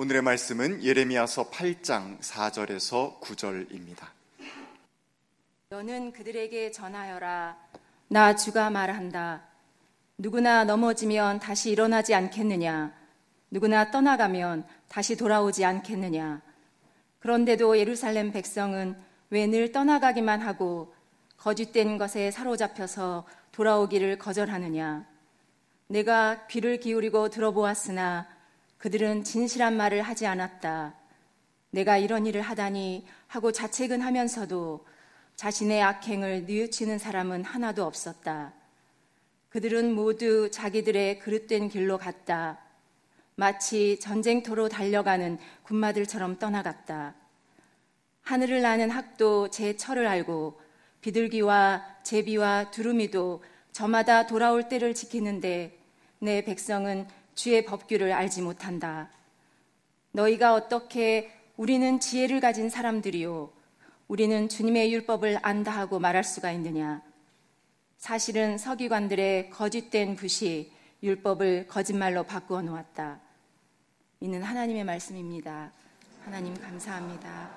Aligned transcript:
오늘의 0.00 0.22
말씀은 0.22 0.84
예레미야서 0.84 1.50
8장 1.50 2.20
4절에서 2.20 3.20
9절입니다. 3.20 4.06
너는 5.70 6.12
그들에게 6.12 6.70
전하여라. 6.70 7.56
나 8.06 8.36
주가 8.36 8.70
말한다. 8.70 9.42
누구나 10.16 10.62
넘어지면 10.62 11.40
다시 11.40 11.70
일어나지 11.70 12.14
않겠느냐? 12.14 12.94
누구나 13.50 13.90
떠나가면 13.90 14.66
다시 14.88 15.16
돌아오지 15.16 15.64
않겠느냐? 15.64 16.42
그런데도 17.18 17.76
예루살렘 17.76 18.30
백성은 18.30 18.96
왜 19.30 19.46
늘 19.48 19.72
떠나가기만 19.72 20.40
하고 20.42 20.94
거짓된 21.38 21.98
것에 21.98 22.30
사로잡혀서 22.30 23.26
돌아오기를 23.50 24.16
거절하느냐? 24.18 25.04
내가 25.88 26.46
귀를 26.46 26.78
기울이고 26.78 27.30
들어보았으나 27.30 28.37
그들은 28.78 29.24
진실한 29.24 29.76
말을 29.76 30.02
하지 30.02 30.26
않았다. 30.26 30.94
내가 31.70 31.98
이런 31.98 32.26
일을 32.26 32.40
하다니 32.40 33.06
하고 33.26 33.52
자책은 33.52 34.00
하면서도 34.00 34.86
자신의 35.36 35.82
악행을 35.82 36.46
뉘우치는 36.46 36.98
사람은 36.98 37.44
하나도 37.44 37.84
없었다. 37.84 38.54
그들은 39.50 39.94
모두 39.94 40.50
자기들의 40.50 41.18
그릇된 41.18 41.68
길로 41.68 41.98
갔다. 41.98 42.58
마치 43.34 43.98
전쟁터로 44.00 44.68
달려가는 44.68 45.38
군마들처럼 45.62 46.38
떠나갔다. 46.38 47.14
하늘을 48.22 48.62
나는 48.62 48.90
학도 48.90 49.48
제 49.50 49.76
철을 49.76 50.06
알고 50.06 50.60
비둘기와 51.00 51.84
제비와 52.02 52.70
두루미도 52.70 53.42
저마다 53.72 54.26
돌아올 54.26 54.68
때를 54.68 54.92
지키는데 54.94 55.78
내 56.18 56.44
백성은 56.44 57.06
주의 57.38 57.64
법규를 57.64 58.12
알지 58.12 58.42
못한다. 58.42 59.08
너희가 60.10 60.54
어떻게 60.54 61.30
우리는 61.56 62.00
지혜를 62.00 62.40
가진 62.40 62.68
사람들이요. 62.68 63.52
우리는 64.08 64.48
주님의 64.48 64.92
율법을 64.92 65.38
안다 65.42 65.70
하고 65.70 66.00
말할 66.00 66.24
수가 66.24 66.50
있느냐. 66.50 67.00
사실은 67.96 68.58
서기관들의 68.58 69.50
거짓된 69.50 70.16
붓이 70.16 70.72
율법을 71.00 71.68
거짓말로 71.68 72.24
바꾸어 72.24 72.60
놓았다. 72.60 73.20
이는 74.18 74.42
하나님의 74.42 74.82
말씀입니다. 74.82 75.70
하나님 76.24 76.60
감사합니다. 76.60 77.50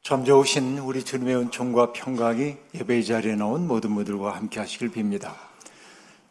참 0.00 0.24
좋으신 0.24 0.78
우리 0.78 1.04
주님의 1.04 1.36
은총과 1.36 1.92
평강이 1.92 2.56
예배 2.74 3.02
자리에 3.02 3.36
나온 3.36 3.66
모든 3.66 3.94
분들과 3.94 4.34
함께 4.34 4.60
하시길 4.60 4.92
빕니다. 4.92 5.49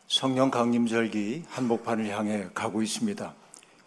성령 0.10 0.50
강림절기 0.50 1.44
한복판을 1.50 2.08
향해 2.10 2.48
가고 2.56 2.82
있습니다. 2.82 3.32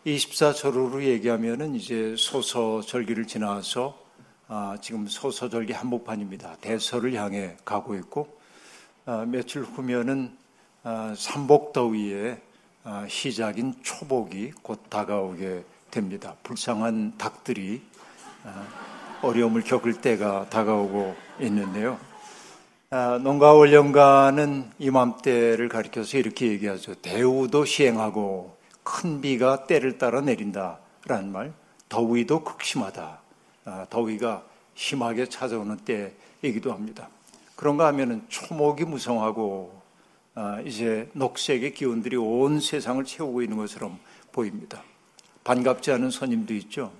24절호로 0.06 1.02
얘기하면은 1.02 1.74
이제 1.74 2.14
소서절기를 2.16 3.26
지나서 3.26 3.98
아, 4.46 4.76
지금 4.80 5.08
소서절기 5.08 5.72
한복판입니다. 5.72 6.58
대서를 6.60 7.14
향해 7.14 7.56
가고 7.64 7.96
있고 7.96 8.38
아, 9.04 9.24
며칠 9.26 9.62
후면은 9.62 10.38
아, 10.84 11.12
삼복더위의 11.18 12.40
아, 12.84 13.04
시작인 13.08 13.74
초복이 13.82 14.52
곧 14.62 14.88
다가오게 14.88 15.64
됩니다. 15.90 16.36
불쌍한 16.44 17.18
닭들이 17.18 17.82
아, 18.44 18.64
어려움을 19.22 19.62
겪을 19.62 20.00
때가 20.00 20.48
다가오고 20.50 21.16
있는데요. 21.40 21.98
아, 22.94 23.16
농가 23.16 23.54
원령가는 23.54 24.70
이맘때를 24.78 25.70
가리켜서 25.70 26.18
이렇게 26.18 26.48
얘기하죠. 26.48 26.94
대우도 26.96 27.64
시행하고 27.64 28.54
큰 28.82 29.22
비가 29.22 29.64
때를 29.64 29.96
따라 29.96 30.20
내린다라는 30.20 31.32
말. 31.32 31.54
더위도 31.88 32.44
극심하다. 32.44 33.18
아, 33.64 33.86
더위가 33.88 34.44
심하게 34.74 35.26
찾아오는 35.26 35.78
때이기도 36.42 36.70
합니다. 36.70 37.08
그런가 37.56 37.86
하면은 37.86 38.26
초목이 38.28 38.84
무성하고 38.84 39.72
아, 40.34 40.60
이제 40.66 41.08
녹색의 41.14 41.72
기운들이 41.72 42.16
온 42.16 42.60
세상을 42.60 43.02
채우고 43.06 43.40
있는 43.40 43.56
것처럼 43.56 43.98
보입니다. 44.32 44.82
반갑지 45.44 45.92
않은 45.92 46.10
손님도 46.10 46.52
있죠. 46.52 46.92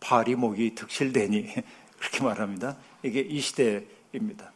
파리 0.00 0.34
목이 0.34 0.74
득실되니 0.74 1.46
그렇게 1.96 2.24
말합니다. 2.24 2.76
이게 3.04 3.20
이 3.20 3.38
시대입니다. 3.38 4.50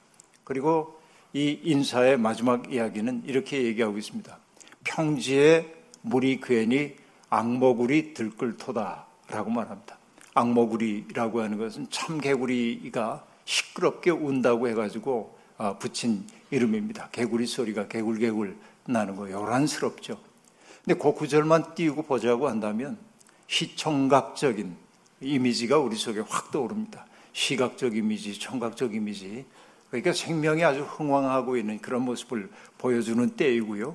그리고 0.53 1.01
이 1.33 1.61
인사의 1.65 2.19
마지막 2.19 2.71
이야기는 2.71 3.23
이렇게 3.25 3.63
얘기하고 3.63 3.97
있습니다. 3.97 4.37
평지에 4.85 5.75
물이 6.03 6.41
괜히 6.43 6.95
악모구리 7.31 8.13
들끓토다라고 8.13 9.49
말합니다. 9.49 9.97
악모구리라고 10.35 11.41
하는 11.41 11.57
것은 11.57 11.89
참개구리가 11.89 13.25
시끄럽게 13.47 14.11
운다고 14.11 14.69
해가지고 14.69 15.39
아, 15.57 15.79
붙인 15.79 16.27
이름입니다. 16.51 17.09
개구리 17.13 17.47
소리가 17.47 17.89
개굴개굴 17.89 18.55
나는 18.85 19.17
거 19.17 19.31
요란스럽죠. 19.31 20.19
근데 20.85 21.01
그 21.01 21.15
구절만 21.15 21.75
띄우고 21.75 22.03
보자고 22.03 22.47
한다면 22.47 22.99
시청각적인 23.47 24.77
이미지가 25.23 25.79
우리 25.79 25.97
속에 25.97 26.21
확 26.21 26.51
떠오릅니다. 26.51 27.07
시각적 27.33 27.97
이미지, 27.97 28.39
청각적 28.39 28.95
이미지, 28.95 29.47
그러니까 29.93 30.15
생명이 30.15 30.65
아주 30.65 30.85
흥왕하고 30.85 31.59
있는 31.59 31.79
그런 31.79 32.01
모습을 32.03 32.49
보여주는 32.79 33.29
때이고요. 33.37 33.95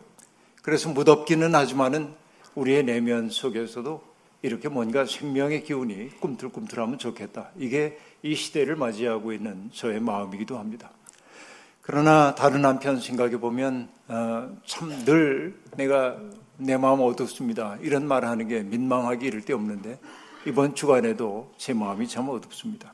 그래서 0.62 0.90
무덥기는 0.90 1.56
하지만은 1.56 2.14
우리의 2.54 2.84
내면 2.84 3.32
속에서도 3.32 4.04
이렇게 4.44 4.70
뭔가 4.70 5.06
생명의 5.06 5.64
기운이 5.64 6.20
꿈틀꿈틀하면 6.20 7.00
좋겠다. 7.00 7.50
이게 7.58 7.98
이 8.22 8.36
시대를 8.36 8.76
맞이하고 8.76 9.34
있는 9.34 9.72
저의 9.74 10.00
마음이기도 10.00 10.60
합니다. 10.60 10.92
그러나 11.82 12.36
다른 12.36 12.64
한편 12.64 13.00
생각해 13.00 13.40
보면 13.40 13.90
어, 14.08 14.56
참늘 14.68 15.60
내가 15.78 16.16
내 16.58 16.78
마음 16.78 17.02
어둡습니다. 17.02 17.80
이런 17.82 18.08
말 18.08 18.24
하는 18.24 18.48
게 18.48 18.62
민망하기 18.62 19.26
이를 19.26 19.42
데 19.42 19.54
없는데 19.54 19.98
이번 20.46 20.76
주간에도 20.76 21.52
제 21.58 21.74
마음이 21.74 22.08
참 22.08 22.30
어둡습니다. 22.30 22.94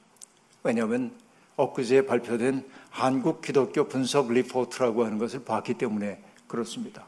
왜냐하면 0.64 1.12
엊그제 1.58 2.06
발표된 2.06 2.64
한국 2.94 3.42
기독교 3.42 3.88
분석 3.88 4.32
리포트라고 4.32 5.04
하는 5.04 5.18
것을 5.18 5.44
봤기 5.44 5.74
때문에 5.74 6.24
그렇습니다. 6.48 7.08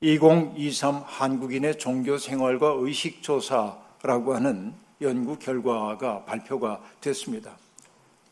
2023 0.00 1.02
한국인의 1.04 1.78
종교 1.78 2.18
생활과 2.18 2.76
의식 2.78 3.20
조사라고 3.20 4.36
하는 4.36 4.72
연구 5.00 5.40
결과가 5.40 6.24
발표가 6.24 6.80
됐습니다. 7.00 7.58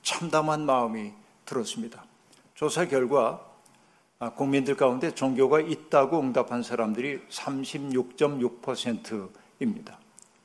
참담한 0.03 0.65
마음이 0.65 1.11
들었습니다. 1.45 2.05
조사 2.55 2.87
결과 2.87 3.45
국민들 4.37 4.77
가운데 4.77 5.13
종교가 5.13 5.59
있다고 5.59 6.21
응답한 6.21 6.63
사람들이 6.63 7.19
36.6%입니다. 7.31 9.99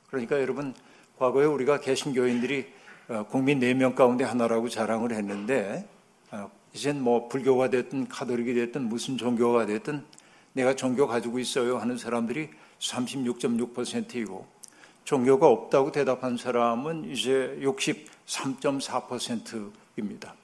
그러니까 0.07 0.41
여러분 0.41 0.73
과거에 1.19 1.45
우리가 1.45 1.79
개신교인들이 1.79 2.79
어, 3.09 3.25
국민 3.29 3.59
4명 3.59 3.93
가운데 3.95 4.23
하나라고 4.23 4.69
자랑을 4.69 5.13
했는데 5.13 5.87
어, 5.87 5.98
이젠 6.73 7.01
뭐 7.01 7.27
불교가 7.27 7.69
됐든 7.69 8.07
카톨릭이 8.07 8.53
됐든 8.53 8.87
무슨 8.89 9.17
종교가 9.17 9.65
됐든 9.65 10.03
내가 10.53 10.75
종교 10.75 11.07
가지고 11.07 11.39
있어요 11.39 11.77
하는 11.77 11.97
사람들이 11.97 12.49
36.6%이고 12.79 14.45
종교가 15.03 15.47
없다고 15.47 15.91
대답한 15.91 16.37
사람은 16.37 17.11
이제 17.11 17.57
63.4%입니다. 17.61 20.35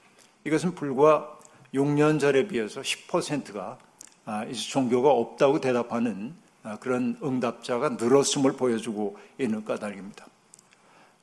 이것은 0.43 0.73
불과 0.73 1.37
6년 1.73 2.19
전에 2.19 2.47
비해서 2.47 2.81
10%가 2.81 3.77
아, 4.25 4.43
이제 4.45 4.59
종교가 4.59 5.11
없다고 5.11 5.61
대답하는 5.61 6.33
아, 6.63 6.79
그런 6.79 7.15
응답자가 7.21 7.89
늘었음을 7.89 8.53
보여주고 8.53 9.19
있는 9.37 9.63
까닭입니다. 9.63 10.25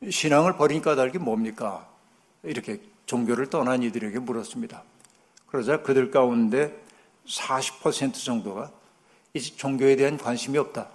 신앙을 0.09 0.57
버린 0.57 0.81
까닭이 0.81 1.19
뭡니까? 1.19 1.89
이렇게 2.45 2.81
종교를 3.07 3.51
떠난 3.51 3.83
이들에게 3.83 4.21
물었습니다. 4.21 4.85
그러자 5.53 5.83
그들 5.83 6.11
가운데 6.11 6.75
40% 7.27 8.15
정도가 8.25 8.73
이제 9.35 9.55
종교에 9.55 9.97
대한 9.97 10.17
관심이 10.17 10.57
없다. 10.57 10.89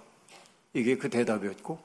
이게 0.74 0.96
그 0.96 1.08
대답이었고, 1.08 1.78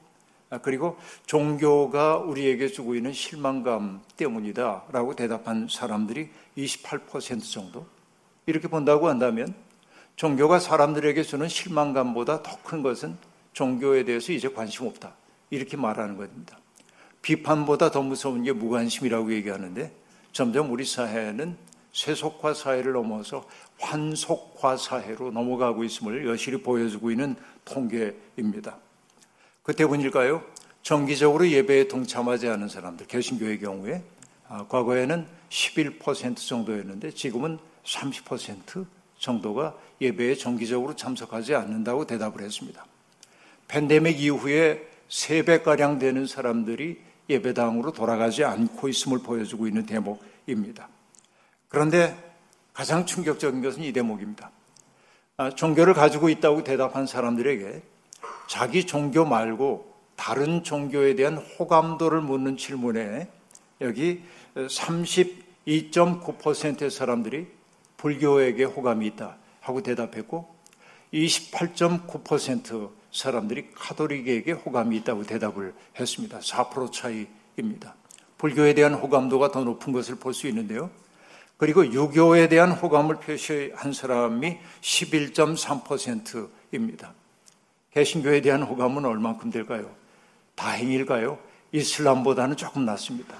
아, 0.50 0.58
그리고 0.58 0.98
종교가 1.26 2.16
우리에게 2.16 2.66
주고 2.66 2.96
있는 2.96 3.12
실망감 3.12 4.02
때문이다. 4.16 4.86
라고 4.90 5.14
대답한 5.14 5.68
사람들이 5.70 6.30
28% 6.58 7.48
정도. 7.52 7.86
이렇게 8.46 8.66
본다고 8.66 9.08
한다면 9.08 9.54
종교가 10.16 10.58
사람들에게 10.58 11.22
주는 11.22 11.46
실망감보다 11.46 12.42
더 12.42 12.56
큰 12.64 12.82
것은 12.82 13.16
종교에 13.52 14.04
대해서 14.04 14.32
이제 14.32 14.48
관심 14.48 14.88
없다. 14.88 15.14
이렇게 15.50 15.76
말하는 15.76 16.16
겁니다. 16.16 16.58
비판보다 17.22 17.92
더 17.92 18.02
무서운 18.02 18.42
게 18.42 18.52
무관심이라고 18.52 19.32
얘기하는데 19.32 19.92
점점 20.32 20.72
우리 20.72 20.84
사회는 20.84 21.56
세속화 21.94 22.54
사회를 22.54 22.92
넘어서 22.92 23.48
환속화 23.78 24.76
사회로 24.76 25.30
넘어가고 25.30 25.84
있음을 25.84 26.26
여실히 26.26 26.60
보여주고 26.60 27.10
있는 27.12 27.36
통계입니다. 27.64 28.76
그 29.62 29.74
때문일까요? 29.74 30.42
정기적으로 30.82 31.48
예배에 31.48 31.88
동참하지 31.88 32.48
않은 32.48 32.68
사람들, 32.68 33.06
개신교의 33.06 33.60
경우에 33.60 34.02
아, 34.48 34.66
과거에는 34.68 35.26
11% 35.48 36.36
정도였는데 36.36 37.12
지금은 37.12 37.58
30% 37.84 38.84
정도가 39.18 39.74
예배에 40.00 40.34
정기적으로 40.34 40.96
참석하지 40.96 41.54
않는다고 41.54 42.06
대답을 42.06 42.42
했습니다. 42.42 42.84
팬데믹 43.68 44.20
이후에 44.20 44.86
3배가량 45.08 46.00
되는 46.00 46.26
사람들이 46.26 47.00
예배당으로 47.30 47.92
돌아가지 47.92 48.44
않고 48.44 48.88
있음을 48.88 49.20
보여주고 49.20 49.66
있는 49.66 49.86
대목입니다. 49.86 50.88
그런데 51.74 52.16
가장 52.72 53.04
충격적인 53.04 53.60
것은 53.60 53.82
이 53.82 53.92
대목입니다. 53.92 54.52
아, 55.36 55.50
종교를 55.50 55.92
가지고 55.92 56.28
있다고 56.28 56.62
대답한 56.62 57.08
사람들에게 57.08 57.82
자기 58.46 58.86
종교 58.86 59.24
말고 59.24 59.92
다른 60.14 60.62
종교에 60.62 61.16
대한 61.16 61.36
호감도를 61.36 62.20
묻는 62.20 62.56
질문에 62.56 63.28
여기 63.80 64.22
32.9%의 64.54 66.92
사람들이 66.92 67.48
불교에게 67.96 68.62
호감이 68.62 69.04
있다 69.08 69.36
하고 69.60 69.82
대답했고 69.82 70.54
28.9% 71.12 72.92
사람들이 73.10 73.70
카톨릭에게 73.74 74.52
호감이 74.52 74.96
있다고 74.98 75.24
대답을 75.24 75.74
했습니다. 75.98 76.38
4% 76.38 76.92
차이입니다. 76.92 77.96
불교에 78.38 78.74
대한 78.74 78.94
호감도가 78.94 79.50
더 79.50 79.64
높은 79.64 79.92
것을 79.92 80.14
볼 80.14 80.34
수 80.34 80.46
있는데요. 80.46 80.88
그리고 81.56 81.86
유교에 81.86 82.48
대한 82.48 82.72
호감을 82.72 83.16
표시한 83.16 83.92
사람이 83.92 84.58
11.3%입니다. 84.80 87.12
개신교에 87.92 88.40
대한 88.40 88.62
호감은 88.62 89.04
얼만큼 89.04 89.50
될까요? 89.50 89.90
다행일까요? 90.56 91.38
이슬람보다는 91.72 92.56
조금 92.56 92.84
낮습니다. 92.84 93.36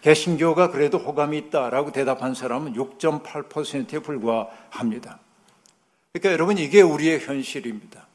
개신교가 0.00 0.70
그래도 0.70 0.98
호감이 0.98 1.38
있다라고 1.38 1.92
대답한 1.92 2.34
사람은 2.34 2.74
6.8%에 2.74 4.00
불과합니다. 4.00 5.20
그러니까 6.12 6.32
여러분 6.32 6.58
이게 6.58 6.82
우리의 6.82 7.20
현실입니다. 7.20 8.06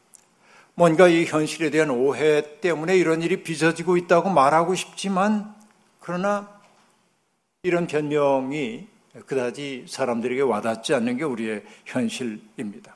뭔가 0.75 1.07
이 1.07 1.25
현실에 1.25 1.69
대한 1.69 1.89
오해 1.89 2.59
때문에 2.59 2.97
이런 2.97 3.21
일이 3.21 3.41
빚어지고 3.41 3.97
있다고 3.97 4.29
말하고 4.29 4.75
싶지만 4.75 5.55
그러나 5.99 6.56
이런 7.63 7.87
변명이 7.87 8.87
그다지 9.25 9.85
사람들에게 9.87 10.41
와닿지 10.41 10.93
않는 10.93 11.17
게 11.17 11.23
우리의 11.23 11.63
현실입니다. 11.85 12.95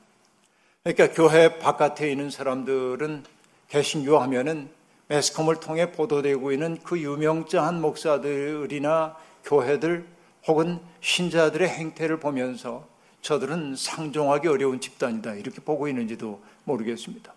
그러니까 0.84 1.12
교회 1.12 1.58
바깥에 1.58 2.10
있는 2.10 2.30
사람들은 2.30 3.24
개신교 3.68 4.18
하면은 4.18 4.70
매스컴을 5.08 5.60
통해 5.60 5.92
보도되고 5.92 6.52
있는 6.52 6.78
그 6.82 6.98
유명자한 6.98 7.80
목사들이나 7.80 9.16
교회들 9.44 10.06
혹은 10.46 10.80
신자들의 11.00 11.68
행태를 11.68 12.18
보면서 12.18 12.86
저들은 13.20 13.76
상종하기 13.76 14.48
어려운 14.48 14.80
집단이다 14.80 15.34
이렇게 15.34 15.60
보고 15.60 15.86
있는지도 15.88 16.42
모르겠습니다. 16.64 17.32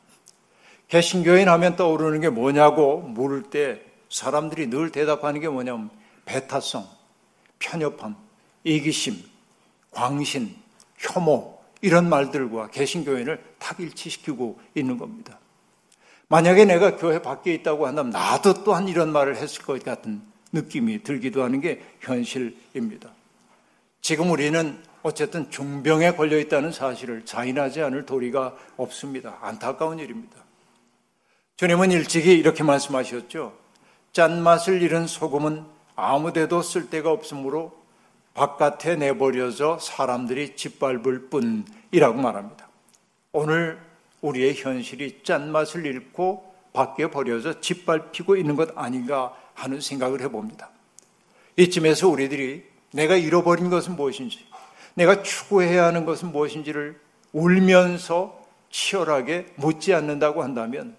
개신교인 0.87 1.49
하면 1.49 1.75
떠오르는 1.75 2.21
게 2.21 2.29
뭐냐고 2.29 3.01
물을 3.01 3.43
때 3.43 3.81
사람들이 4.09 4.69
늘 4.69 4.91
대답하는 4.91 5.41
게 5.41 5.49
뭐냐면 5.49 5.89
배타성, 6.25 6.87
편협함, 7.59 8.15
이기심, 8.63 9.23
광신, 9.91 10.55
혐오 10.97 11.57
이런 11.81 12.09
말들과 12.09 12.69
개신교인을 12.69 13.43
탁일치시키고 13.59 14.59
있는 14.75 14.97
겁니다. 14.97 15.39
만약에 16.27 16.65
내가 16.65 16.97
교회 16.97 17.21
밖에 17.21 17.53
있다고 17.53 17.85
한다면 17.85 18.11
나도 18.11 18.63
또한 18.63 18.87
이런 18.87 19.11
말을 19.11 19.37
했을 19.37 19.63
것 19.63 19.83
같은 19.83 20.21
느낌이 20.51 21.03
들기도 21.03 21.43
하는 21.43 21.61
게 21.61 21.83
현실입니다. 22.01 23.11
지금 24.01 24.31
우리는 24.31 24.81
어쨌든 25.03 25.51
중병에 25.51 26.13
걸려 26.13 26.39
있다는 26.39 26.71
사실을 26.71 27.25
자인하지 27.25 27.81
않을 27.83 28.05
도리가 28.07 28.55
없습니다. 28.77 29.37
안타까운 29.41 29.99
일입니다. 29.99 30.37
주님은 31.57 31.91
일찍이 31.91 32.33
이렇게 32.33 32.63
말씀하셨죠. 32.63 33.55
짠맛을 34.13 34.81
잃은 34.81 35.07
소금은 35.07 35.74
아무데도 35.95 36.61
쓸 36.61 36.89
데가 36.89 37.11
없으므로 37.11 37.75
바깥에 38.33 38.95
내버려져 38.95 39.79
사람들이 39.79 40.55
짓밟을 40.55 41.29
뿐이라고 41.29 42.21
말합니다. 42.21 42.67
오늘 43.31 43.79
우리의 44.21 44.55
현실이 44.55 45.23
짠맛을 45.23 45.85
잃고 45.85 46.53
밖에 46.73 47.09
버려져 47.09 47.61
짓밟히고 47.61 48.35
있는 48.35 48.55
것 48.55 48.77
아닌가 48.77 49.33
하는 49.53 49.79
생각을 49.79 50.21
해봅니다. 50.21 50.69
이쯤에서 51.57 52.09
우리들이 52.09 52.65
내가 52.91 53.15
잃어버린 53.15 53.69
것은 53.69 53.95
무엇인지, 53.95 54.45
내가 54.93 55.23
추구해야 55.23 55.85
하는 55.85 56.05
것은 56.05 56.31
무엇인지를 56.31 56.99
울면서 57.31 58.45
치열하게 58.69 59.53
묻지 59.55 59.93
않는다고 59.93 60.43
한다면 60.43 60.95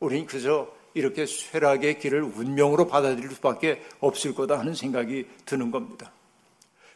우리는 0.00 0.26
그저 0.26 0.68
이렇게 0.94 1.26
쇠락의 1.26 1.98
길을 1.98 2.22
운명으로 2.22 2.86
받아들일 2.86 3.30
수밖에 3.30 3.82
없을 4.00 4.34
거다 4.34 4.58
하는 4.58 4.74
생각이 4.74 5.26
드는 5.44 5.70
겁니다. 5.70 6.12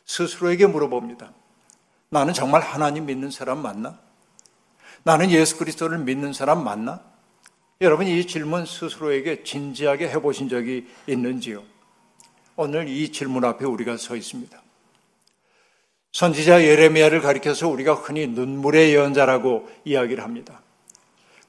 스스로에게 0.04 0.66
물어봅니다. 0.66 1.32
나는 2.08 2.32
정말 2.32 2.62
하나님 2.62 3.06
믿는 3.06 3.30
사람 3.30 3.62
맞나? 3.62 3.98
나는 5.02 5.30
예수 5.30 5.56
그리스도를 5.56 5.98
믿는 5.98 6.32
사람 6.32 6.64
맞나? 6.64 7.00
여러분 7.80 8.06
이 8.06 8.26
질문 8.26 8.64
스스로에게 8.64 9.42
진지하게 9.44 10.08
해보신 10.08 10.48
적이 10.48 10.86
있는지요? 11.06 11.62
오늘 12.56 12.88
이 12.88 13.12
질문 13.12 13.44
앞에 13.44 13.64
우리가 13.66 13.98
서 13.98 14.16
있습니다. 14.16 14.62
선지자 16.12 16.64
예레미야를 16.64 17.20
가리켜서 17.20 17.68
우리가 17.68 17.92
흔히 17.92 18.26
눈물의 18.26 18.94
예언자라고 18.94 19.68
이야기를 19.84 20.24
합니다. 20.24 20.62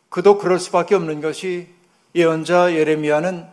그도 0.10 0.38
그럴 0.38 0.60
수밖에 0.60 0.96
없는 0.96 1.22
것이 1.22 1.70
예언자 2.18 2.74
예레미야는 2.74 3.46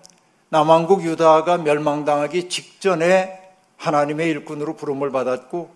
남왕국 0.49 1.05
유다가 1.05 1.59
멸망당하기 1.59 2.49
직전에 2.49 3.39
하나님의 3.77 4.31
일꾼으로 4.31 4.75
부름을 4.77 5.11
받았고 5.11 5.71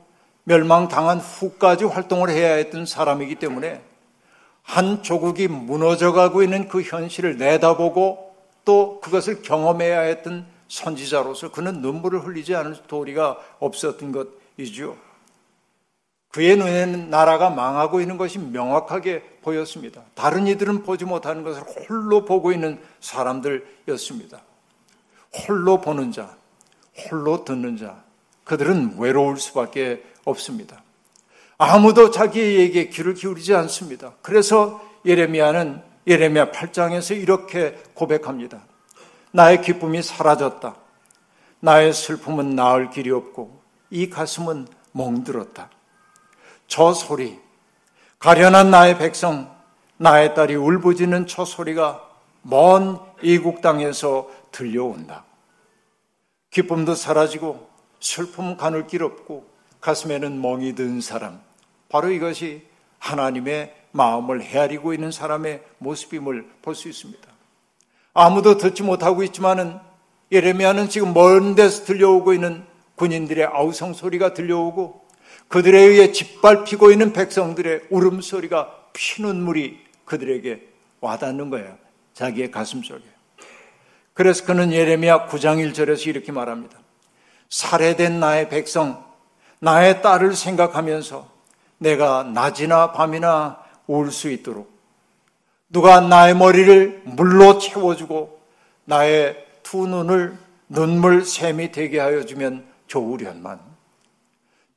멸망당한 0.45 1.19
후까지 1.19 1.85
활동을 1.85 2.31
해야 2.31 2.55
했던 2.55 2.87
사람이기 2.87 3.35
때문에 3.35 3.83
한 4.63 5.03
조국이 5.03 5.49
무너져가고 5.49 6.43
있는 6.43 6.67
그 6.69 6.81
현실을 6.81 7.37
내다보고 7.37 8.35
또 8.65 9.01
그것을 9.03 9.43
경험해야 9.43 10.01
했던 10.01 10.47
선지자로서 10.69 11.51
그는 11.51 11.83
눈물을 11.83 12.25
흘리지 12.25 12.55
않을 12.55 12.75
도리가 12.87 13.39
없었던 13.59 14.13
것이죠. 14.57 14.97
그의 16.31 16.57
눈에는 16.57 17.11
나라가 17.11 17.49
망하고 17.51 18.01
있는 18.01 18.19
것이 18.19 18.39
명확하게 18.39 19.39
보였습니다. 19.43 20.03
다른 20.15 20.47
이들은 20.47 20.83
보지 20.83 21.05
못하는 21.05 21.43
것을 21.43 21.63
홀로 21.63 22.25
보고 22.25 22.53
있는 22.53 22.81
사람들이었습니다. 23.01 24.41
홀로 25.35 25.81
보는 25.81 26.13
자, 26.13 26.37
홀로 26.97 27.45
듣는 27.45 27.77
자, 27.77 28.03
그들은 28.45 28.97
외로울 28.99 29.39
수밖에 29.39 30.03
없습니다. 30.25 30.83
아무도 31.57 32.11
자기에게 32.11 32.89
귀를 32.89 33.15
기울이지 33.15 33.55
않습니다. 33.55 34.13
그래서 34.23 34.81
예레미야는 35.05 35.83
예레미야 36.07 36.51
8장에서 36.53 37.21
이렇게 37.21 37.77
고백합니다. 37.95 38.63
나의 39.33 39.63
기쁨이 39.63 40.03
사라졌다. 40.03 40.77
나의 41.61 41.93
슬픔은 41.93 42.55
나을 42.55 42.91
길이 42.91 43.11
없고 43.11 43.61
이 43.91 44.09
가슴은 44.09 44.69
멍들었다. 44.93 45.71
저 46.69 46.93
소리, 46.93 47.41
가련한 48.21 48.71
나의 48.71 48.99
백성, 48.99 49.53
나의 49.97 50.35
딸이 50.35 50.55
울부짖는 50.55 51.27
저 51.27 51.45
소리가 51.45 52.09
먼 52.43 53.01
이국 53.23 53.61
땅에서 53.61 54.31
들려온다. 54.53 55.25
기쁨도 56.51 56.95
사라지고 56.95 57.69
슬픔 58.01 58.57
가눌 58.57 58.87
길 58.87 59.03
없고 59.03 59.47
가슴에는 59.81 60.41
멍이 60.41 60.75
든 60.75 61.01
사람. 61.01 61.41
바로 61.89 62.11
이것이 62.11 62.67
하나님의 62.99 63.75
마음을 63.91 64.43
헤아리고 64.43 64.93
있는 64.93 65.11
사람의 65.11 65.63
모습임을 65.79 66.47
볼 66.63 66.75
수 66.75 66.89
있습니다. 66.89 67.27
아무도 68.15 68.57
듣지 68.57 68.83
못하고 68.83 69.23
있지만은 69.23 69.79
예레미야는 70.31 70.89
지금 70.89 71.15
먼 71.15 71.55
데서 71.55 71.85
들려오고 71.85 72.35
있는 72.35 72.65
군인들의 72.97 73.47
아우성 73.47 73.95
소리가 73.95 74.35
들려오고 74.35 75.08
그들에 75.49 75.81
의해 75.81 76.13
짓밟히고 76.13 76.91
있는 76.91 77.13
백성들의 77.13 77.87
울음소리가 77.91 78.75
피눈물이 78.93 79.79
그들에게 80.05 80.67
와닿는 81.01 81.51
거예요. 81.51 81.79
자기의 82.15 82.51
가슴 82.51 82.83
속에. 82.83 83.03
그래서 84.15 84.45
그는 84.45 84.73
예레미야 84.73 85.27
9장 85.29 85.73
1절에서 85.73 86.09
이렇게 86.09 86.33
말합니다. 86.33 86.79
살해된 87.49 88.21
나의 88.21 88.49
백성, 88.49 89.05
나의 89.61 90.03
딸을 90.03 90.35
생각하면서 90.35 91.31
내가 91.79 92.25
낮이나 92.25 92.93
밤이나 92.93 93.63
울 93.87 94.11
수 94.11 94.31
있도록 94.31 94.71
누가 95.71 96.01
나의 96.01 96.35
머리를 96.37 97.03
물로 97.05 97.59
채워주고 97.59 98.41
나의 98.85 99.47
두 99.63 99.87
눈을 99.87 100.37
눈물 100.69 101.25
샘이 101.25 101.73
되게 101.73 101.99
하여 102.01 102.25
주면 102.25 102.67
좋으련만. 102.87 103.68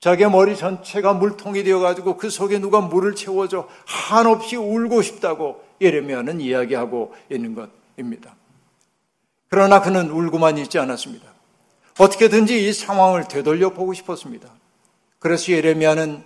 자기 0.02 0.26
머리 0.26 0.58
전체가 0.58 1.14
물통이 1.14 1.64
되어가지고 1.64 2.18
그 2.18 2.32
속에 2.32 2.58
누가 2.58 2.82
물을 2.82 3.16
채워줘 3.16 3.70
한없이 3.86 4.56
울고 4.56 5.04
싶다고 5.04 5.64
예레미야는 5.80 6.42
이야기하고 6.42 7.14
있는 7.30 7.54
것입니다. 7.56 8.36
그러나 9.48 9.80
그는 9.80 10.10
울고만 10.10 10.58
있지 10.58 10.80
않았습니다. 10.80 11.28
어떻게든지 12.00 12.68
이 12.68 12.74
상황을 12.74 13.28
되돌려 13.28 13.70
보고 13.70 13.94
싶었습니다. 13.94 14.50
그래서 15.20 15.52
예레미야는 15.52 16.24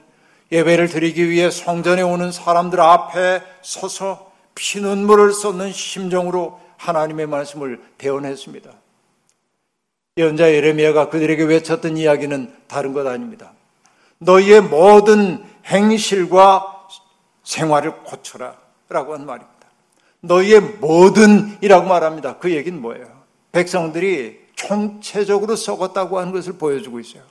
예배를 0.53 0.87
드리기 0.87 1.29
위해 1.29 1.51
성전에 1.51 2.01
오는 2.01 2.31
사람들 2.31 2.79
앞에 2.79 3.41
서서 3.61 4.31
피눈물을 4.55 5.33
쏟는 5.33 5.73
심정으로 5.73 6.61
하나님의 6.77 7.27
말씀을 7.27 7.81
대언했습니다. 7.97 8.71
예언자 10.15 10.53
예레미야가 10.53 11.09
그들에게 11.09 11.43
외쳤던 11.43 11.97
이야기는 11.97 12.53
다른 12.67 12.93
것 12.93 13.05
아닙니다. 13.05 13.51
너희의 14.25 14.61
모든 14.61 15.43
행실과 15.65 16.87
생활을 17.43 18.03
고쳐라 18.03 18.55
라고 18.89 19.13
한 19.13 19.25
말입니다. 19.25 19.55
너희의 20.21 20.59
모든이라고 20.59 21.87
말합니다. 21.87 22.37
그 22.37 22.51
얘기는 22.51 22.79
뭐예요? 22.81 23.05
백성들이 23.51 24.39
총체적으로 24.55 25.55
썩었다고 25.55 26.19
하는 26.19 26.31
것을 26.31 26.53
보여주고 26.53 26.99
있어요. 26.99 27.23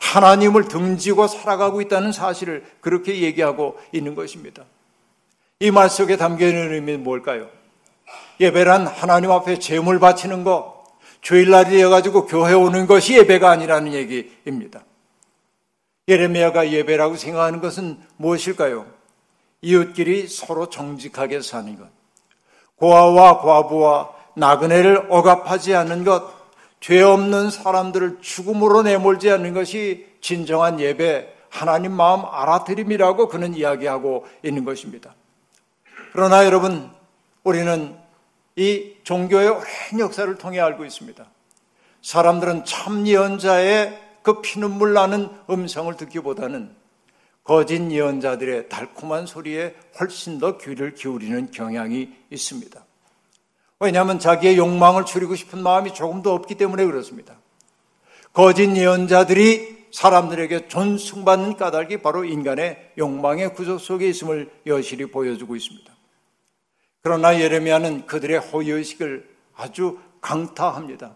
하나님을 0.00 0.68
등지고 0.68 1.28
살아가고 1.28 1.80
있다는 1.82 2.12
사실을 2.12 2.64
그렇게 2.80 3.20
얘기하고 3.22 3.78
있는 3.92 4.14
것입니다. 4.14 4.64
이 5.60 5.70
말 5.70 5.88
속에 5.90 6.16
담겨 6.16 6.46
있는 6.46 6.72
의미는 6.72 7.02
뭘까요? 7.04 7.48
예배란 8.40 8.86
하나님 8.86 9.30
앞에 9.32 9.58
제물 9.58 9.98
바치는 9.98 10.44
것, 10.44 10.84
주일날이 11.20 11.70
되어가지고 11.70 12.26
교회 12.26 12.52
오는 12.54 12.86
것이 12.86 13.16
예배가 13.18 13.50
아니라는 13.50 13.92
얘기입니다. 13.92 14.80
예레미야가 16.08 16.70
예배라고 16.70 17.16
생각하는 17.16 17.60
것은 17.60 17.98
무엇일까요? 18.16 18.86
이웃끼리 19.60 20.26
서로 20.26 20.70
정직하게 20.70 21.42
사는 21.42 21.76
것. 21.78 21.86
고아와 22.76 23.40
과부와 23.40 24.10
나그네를 24.34 25.06
억압하지 25.10 25.74
않는 25.74 26.04
것, 26.04 26.32
죄 26.80 27.02
없는 27.02 27.50
사람들을 27.50 28.18
죽음으로 28.20 28.82
내몰지 28.82 29.30
않는 29.30 29.52
것이 29.52 30.06
진정한 30.20 30.80
예배, 30.80 31.34
하나님 31.50 31.92
마음 31.92 32.24
알아들임이라고 32.24 33.28
그는 33.28 33.54
이야기하고 33.54 34.26
있는 34.44 34.64
것입니다. 34.64 35.14
그러나 36.12 36.44
여러분, 36.46 36.90
우리는 37.42 37.96
이 38.56 38.94
종교의 39.02 39.48
오랜 39.48 39.64
역사를 39.98 40.32
통해 40.36 40.60
알고 40.60 40.84
있습니다. 40.84 41.24
사람들은 42.02 42.64
참 42.64 43.06
예언자의 43.06 44.07
그 44.22 44.40
피눈물 44.40 44.92
나는 44.92 45.28
음성을 45.48 45.96
듣기보다는 45.96 46.74
거짓 47.44 47.90
예언자들의 47.90 48.68
달콤한 48.68 49.26
소리에 49.26 49.74
훨씬 49.98 50.38
더 50.38 50.58
귀를 50.58 50.94
기울이는 50.94 51.50
경향이 51.50 52.10
있습니다. 52.30 52.84
왜냐하면 53.80 54.18
자기의 54.18 54.58
욕망을 54.58 55.04
줄이고 55.06 55.34
싶은 55.34 55.62
마음이 55.62 55.94
조금 55.94 56.22
더 56.22 56.34
없기 56.34 56.56
때문에 56.56 56.84
그렇습니다. 56.84 57.36
거짓 58.32 58.76
예언자들이 58.76 59.86
사람들에게 59.92 60.68
존숭받는 60.68 61.56
까닭이 61.56 62.02
바로 62.02 62.24
인간의 62.24 62.92
욕망의 62.98 63.54
구조 63.54 63.78
속에 63.78 64.08
있음을 64.08 64.50
여실히 64.66 65.06
보여주고 65.06 65.56
있습니다. 65.56 65.90
그러나 67.00 67.40
예레미야는 67.40 68.06
그들의 68.06 68.38
호의의식을 68.38 69.28
아주 69.56 69.98
강타합니다. 70.20 71.14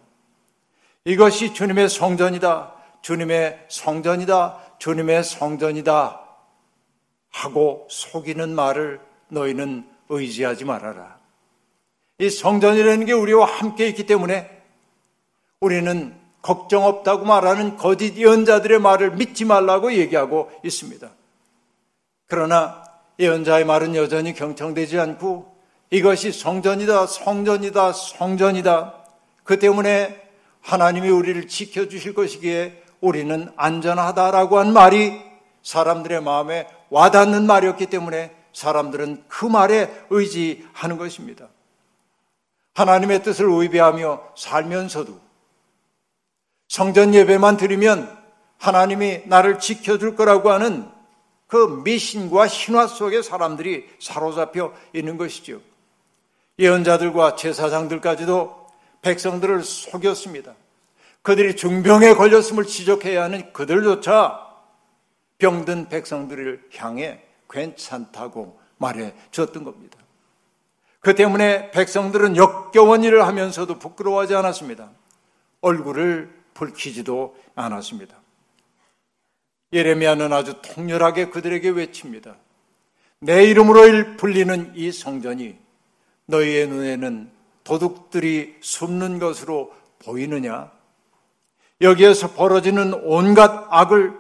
이것이 1.05 1.53
주님의 1.53 1.89
성전이다. 1.89 2.72
주님의 3.03 3.67
성전이다. 3.69 4.77
주님의 4.79 5.25
성전이다. 5.25 6.21
하고 7.31 7.87
속이는 7.91 8.55
말을 8.55 9.01
너희는 9.29 9.89
의지하지 10.09 10.65
말아라. 10.65 11.19
이 12.19 12.31
성전이라는 12.31 13.07
게 13.07 13.13
우리와 13.13 13.47
함께 13.47 13.89
있기 13.89 14.07
때문에 14.07 14.63
우리는 15.61 16.15
걱정 16.43 16.85
없다고 16.85 17.25
말하는 17.25 17.77
거짓 17.77 18.17
예언자들의 18.17 18.81
말을 18.81 19.13
믿지 19.13 19.45
말라고 19.45 19.93
얘기하고 19.93 20.51
있습니다. 20.65 21.09
그러나 22.27 22.85
예언자의 23.19 23.65
말은 23.65 23.95
여전히 23.95 24.35
경청되지 24.35 24.99
않고 24.99 25.53
이것이 25.91 26.33
성전이다, 26.33 27.07
성전이다, 27.07 27.93
성전이다. 27.93 28.95
그 29.45 29.59
때문에 29.59 30.21
하나님이 30.61 31.11
우리를 31.11 31.47
지켜주실 31.49 32.15
것이기에 32.15 32.82
우리는 33.03 33.53
안전하다라고 33.57 34.59
한 34.59 34.73
말이 34.73 35.21
사람들의 35.63 36.23
마음에 36.23 36.67
와닿는 36.89 37.47
말이었기 37.47 37.87
때문에 37.87 38.35
사람들은 38.55 39.25
그 39.29 39.45
말에 39.45 39.91
의지하는 40.09 40.97
것입니다. 40.97 41.49
하나님의 42.75 43.23
뜻을 43.23 43.47
의배하며 43.51 44.33
살면서도 44.37 45.21
성전 46.69 47.13
예배만 47.13 47.59
드리면 47.59 48.19
하나님이 48.59 49.23
나를 49.27 49.59
지켜줄 49.59 50.17
거라고 50.17 50.51
하는 50.51 50.89
그 51.49 51.83
미신과 51.85 52.47
신화 52.47 52.87
속에 52.87 53.21
사람들이 53.21 53.89
사로잡혀 54.01 54.73
있는 54.95 55.19
것이죠. 55.19 55.61
예언자들과 56.59 57.35
제사장들까지도 57.35 58.69
백성들을 59.03 59.65
속였습니다. 59.65 60.55
그들이 61.23 61.57
중병에 61.57 62.14
걸렸음을 62.14 62.64
지적해야 62.64 63.25
하는 63.25 63.52
그들조차 63.52 64.50
병든 65.38 65.88
백성들을 65.88 66.69
향해 66.76 67.23
괜찮다고 67.49 68.61
말해 68.79 69.14
줬던 69.31 69.64
겁니다. 69.64 69.99
그 71.00 71.14
때문에 71.14 71.71
백성들은 71.73 72.37
역겨운 72.37 73.02
일을 73.02 73.26
하면서도 73.26 73.79
부끄러워하지 73.79 74.35
않았습니다. 74.35 74.91
얼굴을 75.61 76.33
붉히지도 76.55 77.37
않았습니다. 77.55 78.17
예레미야는 79.73 80.33
아주 80.33 80.61
통렬하게 80.62 81.31
그들에게 81.31 81.71
외칩니다. 81.71 82.37
내 83.21 83.45
이름으로 83.45 84.17
불리는 84.17 84.73
이 84.75 84.93
성전이 84.93 85.57
너희의 86.26 86.69
눈에는 86.69 87.31
도둑들이 87.64 88.57
숨는 88.61 89.19
것으로 89.19 89.75
보이느냐? 90.00 90.71
여기에서 91.83 92.33
벌어지는 92.33 92.95
온갖 93.05 93.67
악을 93.71 94.17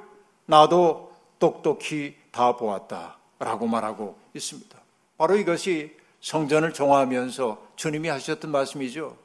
나도 0.46 1.12
똑똑히 1.38 2.16
다 2.30 2.56
보았다. 2.56 3.16
라고 3.38 3.66
말하고 3.66 4.18
있습니다. 4.34 4.76
바로 5.18 5.36
이것이 5.36 5.96
성전을 6.20 6.72
정화하면서 6.72 7.62
주님이 7.76 8.08
하셨던 8.08 8.50
말씀이죠. 8.50 9.16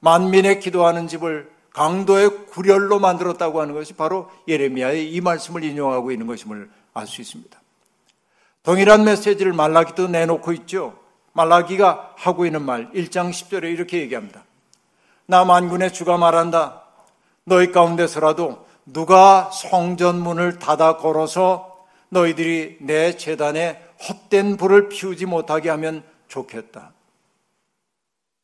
만민의 0.00 0.60
기도하는 0.60 1.08
집을 1.08 1.50
강도의 1.72 2.46
구렬로 2.46 3.00
만들었다고 3.00 3.60
하는 3.60 3.74
것이 3.74 3.94
바로 3.94 4.30
예레미야의 4.46 5.12
이 5.12 5.20
말씀을 5.20 5.64
인용하고 5.64 6.12
있는 6.12 6.26
것임을 6.26 6.70
알 6.94 7.06
수 7.08 7.20
있습니다. 7.20 7.60
동일한 8.62 9.04
메시지를 9.04 9.52
말라기도 9.52 10.06
내놓고 10.06 10.52
있죠. 10.52 10.96
말라기가 11.32 12.14
하고 12.16 12.46
있는 12.46 12.62
말 12.62 12.90
1장 12.92 13.30
10절에 13.30 13.64
이렇게 13.64 14.00
얘기합니다. 14.00 14.44
나 15.26 15.44
만군의 15.44 15.92
주가 15.92 16.16
말한다. 16.16 16.83
너희 17.46 17.70
가운데서라도 17.72 18.66
누가 18.86 19.50
성전문을 19.50 20.58
닫아 20.58 20.96
걸어서 20.96 21.86
너희들이 22.08 22.78
내 22.80 23.16
재단에 23.16 23.82
헛된 24.08 24.56
불을 24.56 24.88
피우지 24.88 25.26
못하게 25.26 25.70
하면 25.70 26.04
좋겠다. 26.28 26.92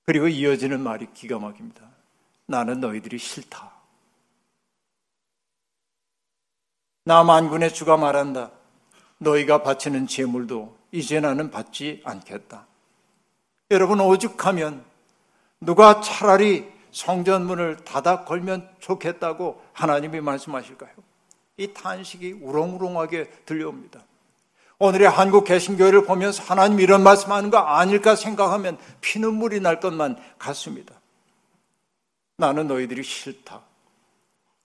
그리고 0.05 0.29
이어지는 0.29 0.81
말이 0.81 1.07
기가 1.15 1.39
막힙니다. 1.39 1.83
나는 2.47 2.81
너희들이 2.81 3.19
싫다. 3.19 3.71
나 7.05 7.23
만군의 7.23 7.73
주가 7.73 7.97
말한다. 7.97 8.51
너희가 9.19 9.63
바치는 9.63 10.07
재물도 10.07 10.77
이제 10.93 11.21
나는 11.21 11.51
받지 11.51 12.03
않겠다. 12.05 12.67
여러분 13.71 14.01
오죽하면 14.01 14.85
누가 15.61 16.01
차라리 16.01 16.71
성전문을 16.93 17.85
닫아 17.85 18.25
걸면 18.25 18.69
좋겠다고 18.81 19.63
하나님이 19.73 20.21
말씀하실까요? 20.21 20.91
이 21.57 21.73
탄식이 21.73 22.33
우렁우렁하게 22.33 23.31
들려옵니다. 23.45 24.05
오늘의 24.79 25.11
한국 25.11 25.45
개신교회를 25.45 26.05
보면서 26.05 26.43
하나님 26.43 26.81
이런 26.81 27.03
말씀하는 27.03 27.51
거 27.51 27.59
아닐까 27.59 28.17
생각하면 28.17 28.79
피눈물이 29.03 29.61
날 29.61 29.79
것만 29.79 30.17
같습니다. 30.39 30.95
나는 32.39 32.67
너희들이 32.67 33.03
싫다. 33.03 33.61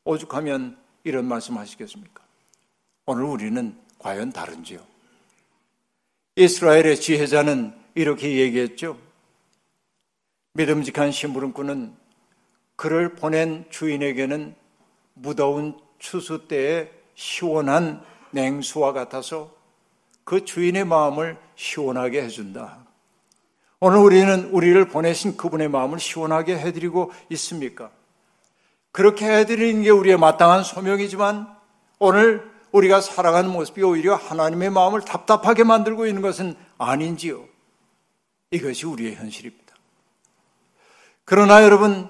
오죽하면 0.05 0.77
이런 1.03 1.25
말씀 1.25 1.57
하시겠습니까? 1.57 2.23
오늘 3.05 3.23
우리는 3.25 3.77
과연 3.99 4.31
다른지요? 4.31 4.79
이스라엘의 6.37 6.99
지혜자는 6.99 7.75
이렇게 7.93 8.37
얘기했죠. 8.37 8.97
믿음직한 10.53 11.11
심부름꾼은 11.11 12.04
그를 12.75 13.15
보낸 13.15 13.65
주인에게는 13.69 14.55
무더운 15.13 15.79
추수 15.99 16.47
때에 16.47 16.91
시원한 17.15 18.03
냉수와 18.31 18.93
같아서 18.93 19.53
그 20.23 20.43
주인의 20.43 20.85
마음을 20.85 21.37
시원하게 21.55 22.23
해준다. 22.23 22.79
오늘 23.79 23.99
우리는 23.99 24.49
우리를 24.51 24.87
보내신 24.87 25.37
그분의 25.37 25.69
마음을 25.69 25.99
시원하게 25.99 26.57
해드리고 26.57 27.11
있습니까? 27.29 27.91
그렇게 28.91 29.25
해드리는 29.25 29.83
게 29.83 29.89
우리의 29.89 30.17
마땅한 30.17 30.63
소명이지만 30.63 31.53
오늘 31.99 32.49
우리가 32.71 32.99
살아가는 33.01 33.49
모습이 33.49 33.83
오히려 33.83 34.15
하나님의 34.15 34.69
마음을 34.69 35.01
답답하게 35.01 35.63
만들고 35.63 36.07
있는 36.07 36.21
것은 36.21 36.55
아닌지요. 36.77 37.45
이것이 38.51 38.85
우리의 38.85 39.15
현실입니다. 39.15 39.75
그러나 41.23 41.63
여러분, 41.63 42.09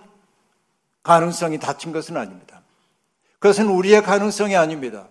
가능성이 1.05 1.59
닫힌 1.59 1.91
것은 1.91 2.17
아닙니다. 2.17 2.62
그것은 3.38 3.67
우리의 3.67 4.01
가능성이 4.01 4.55
아닙니다. 4.55 5.07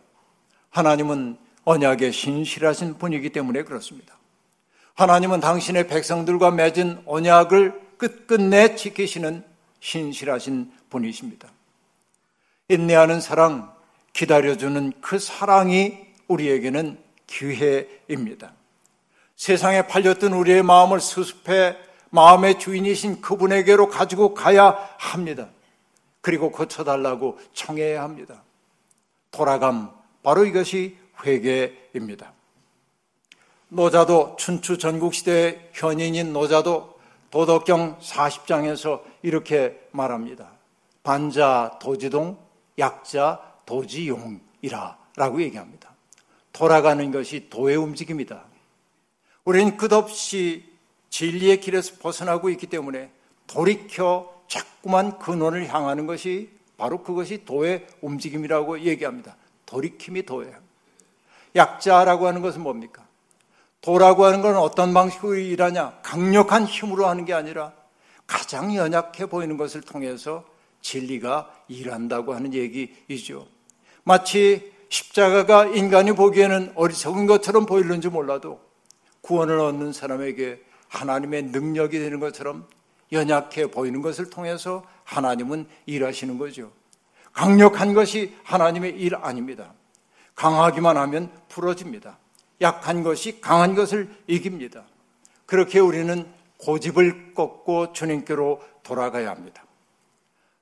하나님은 0.70 1.38
언약에 1.62 2.10
신실하신 2.10 2.98
분이기 2.98 3.30
때문에 3.30 3.62
그렇습니다. 3.62 4.18
하나님은 4.94 5.38
당신의 5.38 5.86
백성들과 5.86 6.50
맺은 6.50 7.04
언약을 7.06 7.80
끝끝내 7.96 8.74
지키시는 8.74 9.44
신실하신 9.78 10.72
분이십니다. 10.90 11.48
인내하는 12.68 13.20
사랑, 13.20 13.72
기다려주는 14.14 14.94
그 15.00 15.20
사랑이 15.20 15.96
우리에게는 16.26 16.98
기회입니다. 17.28 18.52
세상에 19.36 19.86
팔렸던 19.86 20.32
우리의 20.32 20.64
마음을 20.64 20.98
수습해 20.98 21.76
마음의 22.10 22.58
주인이신 22.58 23.20
그분에게로 23.20 23.90
가지고 23.90 24.34
가야 24.34 24.76
합니다. 24.98 25.48
그리고 26.24 26.50
고쳐달라고 26.50 27.38
청해야 27.52 28.02
합니다. 28.02 28.42
돌아감, 29.30 29.92
바로 30.22 30.46
이것이 30.46 30.96
회개입니다. 31.22 32.32
노자도 33.68 34.36
춘추 34.38 34.78
전국시대의 34.78 35.68
현인인 35.74 36.32
노자도 36.32 36.98
도덕경 37.30 37.98
40장에서 37.98 39.02
이렇게 39.20 39.78
말합니다. 39.90 40.50
반자 41.02 41.78
도지동, 41.78 42.38
약자 42.78 43.42
도지용이라 43.66 44.96
라고 45.16 45.42
얘기합니다. 45.42 45.94
돌아가는 46.54 47.10
것이 47.10 47.50
도의 47.50 47.76
움직임이다. 47.76 48.44
우리는 49.44 49.76
끝없이 49.76 50.72
진리의 51.10 51.60
길에서 51.60 51.96
벗어나고 52.00 52.48
있기 52.48 52.66
때문에 52.68 53.10
돌이켜 53.46 54.33
자꾸만 54.48 55.18
근원을 55.18 55.72
향하는 55.72 56.06
것이 56.06 56.50
바로 56.76 57.02
그것이 57.02 57.44
도의 57.44 57.86
움직임이라고 58.00 58.80
얘기합니다. 58.80 59.36
돌이킴이 59.66 60.24
도예요. 60.24 60.54
약자라고 61.56 62.26
하는 62.26 62.42
것은 62.42 62.62
뭡니까? 62.62 63.06
도라고 63.80 64.24
하는 64.24 64.42
것은 64.42 64.58
어떤 64.58 64.94
방식으로 64.94 65.34
일하냐? 65.36 65.98
강력한 66.02 66.64
힘으로 66.64 67.06
하는 67.06 67.24
게 67.24 67.34
아니라 67.34 67.72
가장 68.26 68.74
연약해 68.74 69.26
보이는 69.26 69.56
것을 69.56 69.82
통해서 69.82 70.44
진리가 70.80 71.50
일한다고 71.68 72.34
하는 72.34 72.54
얘기이죠. 72.54 73.46
마치 74.02 74.72
십자가가 74.88 75.66
인간이 75.66 76.12
보기에는 76.12 76.72
어리석은 76.74 77.26
것처럼 77.26 77.66
보이는지 77.66 78.08
몰라도 78.08 78.60
구원을 79.22 79.58
얻는 79.58 79.92
사람에게 79.92 80.62
하나님의 80.88 81.44
능력이 81.44 81.98
되는 81.98 82.20
것처럼 82.20 82.68
연약해 83.12 83.70
보이는 83.70 84.02
것을 84.02 84.30
통해서 84.30 84.84
하나님은 85.04 85.66
일하시는 85.86 86.38
거죠. 86.38 86.72
강력한 87.32 87.94
것이 87.94 88.36
하나님의 88.44 88.92
일 88.92 89.16
아닙니다. 89.16 89.72
강하기만 90.34 90.96
하면 90.96 91.30
부러집니다. 91.48 92.18
약한 92.60 93.02
것이 93.02 93.40
강한 93.40 93.74
것을 93.74 94.08
이깁니다. 94.26 94.84
그렇게 95.46 95.80
우리는 95.80 96.26
고집을 96.58 97.34
꺾고 97.34 97.92
주님께로 97.92 98.62
돌아가야 98.82 99.30
합니다. 99.30 99.64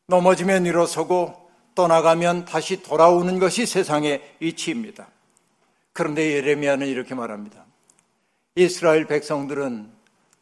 넘어지면 0.07 0.67
일어서고 0.67 1.51
떠나가면 1.75 2.45
다시 2.45 2.83
돌아오는 2.83 3.39
것이 3.39 3.67
세상의 3.67 4.37
이치입니다. 4.41 5.09
그런데 5.93 6.33
예레미야는 6.33 6.87
이렇게 6.87 7.15
말합니다. 7.15 7.65
이스라엘 8.57 9.07
백성들은 9.07 9.91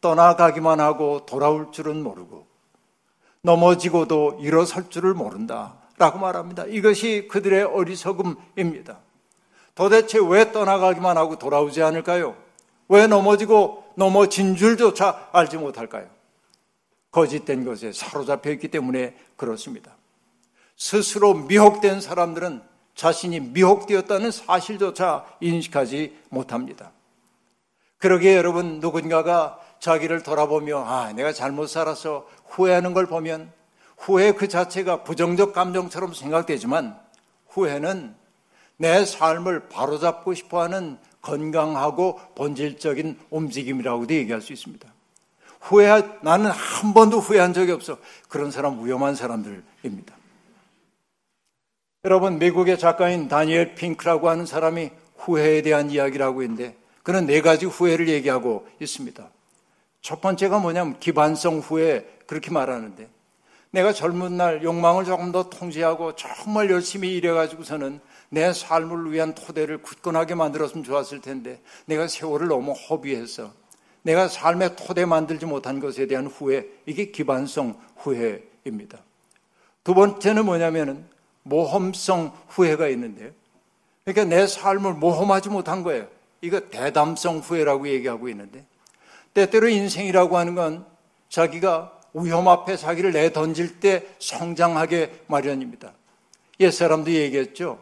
떠나가기만 0.01 0.81
하고 0.81 1.27
돌아올 1.27 1.73
줄은 1.73 2.03
모르고 2.03 2.47
넘어지고도 3.43 4.39
일어설 4.41 4.91
줄을 4.91 5.15
모른다. 5.15 5.75
라고 5.99 6.19
말합니다. 6.19 6.65
이것이 6.65 7.29
그들의 7.31 7.63
어리석음입니다. 7.65 8.99
도대체 9.75 10.19
왜 10.19 10.51
떠나가기만 10.51 11.17
하고 11.17 11.39
돌아오지 11.39 11.83
않을까요? 11.83 12.37
왜 12.89 13.07
넘어지고 13.07 13.85
넘어진 13.97 14.57
줄조차 14.57 15.29
알지 15.33 15.59
못할까요? 15.59 16.09
거짓된 17.11 17.65
것에 17.65 17.93
사로잡혀 17.93 18.51
있기 18.53 18.69
때문에 18.69 19.15
그렇습니다. 19.37 19.97
스스로 20.77 21.35
미혹된 21.35 22.01
사람들은 22.01 22.63
자신이 22.95 23.41
미혹되었다는 23.41 24.31
사실조차 24.31 25.27
인식하지 25.41 26.17
못합니다. 26.31 26.93
그러기에 27.99 28.37
여러분 28.37 28.81
누군가가 28.81 29.61
자기를 29.81 30.23
돌아보며 30.23 30.85
아, 30.85 31.13
내가 31.13 31.33
잘못 31.33 31.67
살아서 31.67 32.27
후회하는 32.47 32.95
걸 32.95 33.07
보면 33.07 33.53
후회 33.97 34.33
그 34.33 34.49
자체가 34.49 35.05
부정적 35.05 35.53
감정처럼 35.53 36.15
생각되지만 36.15 36.99
후회는 37.49 38.15
내 38.77 39.05
삶을 39.05 39.69
바로잡고 39.69 40.33
싶어 40.35 40.63
하는 40.63 40.99
건강하고 41.21 42.19
본질적인 42.35 43.19
움직임이라고도 43.29 44.15
얘기할 44.15 44.41
수 44.41 44.55
있습니다. 44.55 44.89
후회, 45.61 45.87
나는 46.23 46.51
한 46.51 46.95
번도 46.95 47.21
후회한 47.21 47.53
적이 47.53 47.73
없어. 47.73 47.99
그런 48.29 48.51
사람 48.51 48.83
위험한 48.85 49.15
사람들입니다. 49.15 50.15
여러분, 52.07 52.39
미국의 52.39 52.79
작가인 52.79 53.29
다니엘 53.29 53.75
핑크라고 53.75 54.31
하는 54.31 54.47
사람이 54.47 54.91
후회에 55.19 55.61
대한 55.61 55.91
이야기를 55.91 56.25
하고 56.25 56.43
있는데, 56.43 56.75
그는 57.03 57.27
네 57.27 57.43
가지 57.43 57.67
후회를 57.67 58.09
얘기하고 58.09 58.67
있습니다. 58.81 59.29
첫 60.03 60.21
번째가 60.21 60.59
뭐냐면 60.59 60.99
기반성 60.99 61.59
후회, 61.59 62.07
그렇게 62.27 62.51
말하는데, 62.51 63.09
내가 63.71 63.93
젊은 63.93 64.37
날 64.37 64.63
욕망을 64.63 65.05
조금 65.05 65.31
더 65.33 65.49
통제하고 65.49 66.17
정말 66.17 66.71
열심히 66.71 67.15
일해가지고서는 67.15 68.01
내 68.31 68.53
삶을 68.53 69.13
위한 69.13 69.35
토대를 69.35 69.79
굳건하게 69.79 70.35
만들었으면 70.35 70.85
좋았을 70.85 71.21
텐데, 71.21 71.61
내가 71.87 72.09
세월을 72.09 72.49
너무 72.49 72.73
허비해서 72.73 73.53
내가 74.03 74.29
삶의 74.29 74.77
토대 74.77 75.05
만들지 75.05 75.47
못한 75.47 75.79
것에 75.81 76.07
대한 76.07 76.27
후회, 76.27 76.67
이게 76.87 77.11
기반성 77.11 77.79
후회입니다. 77.97 78.99
두 79.85 79.95
번째는 79.95 80.47
뭐냐면은 80.47 81.05
모험성 81.43 82.33
후회가 82.49 82.89
있는데요. 82.89 83.31
그러니까 84.05 84.35
내 84.35 84.47
삶을 84.47 84.95
모험하지 84.95 85.51
못한 85.51 85.83
거예요. 85.83 86.09
이거 86.41 86.61
대담성 86.61 87.39
후회라고 87.39 87.89
얘기하고 87.89 88.29
있는데 88.29 88.65
때때로 89.35 89.69
인생이라고 89.69 90.37
하는 90.37 90.55
건 90.55 90.87
자기가 91.29 91.93
위험 92.15 92.49
앞에 92.49 92.77
자기를 92.77 93.13
내던질 93.13 93.81
때 93.81 94.07
성장하게 94.19 95.23
마련입니다. 95.27 95.93
옛사람도 96.59 97.13
얘기했죠. 97.13 97.79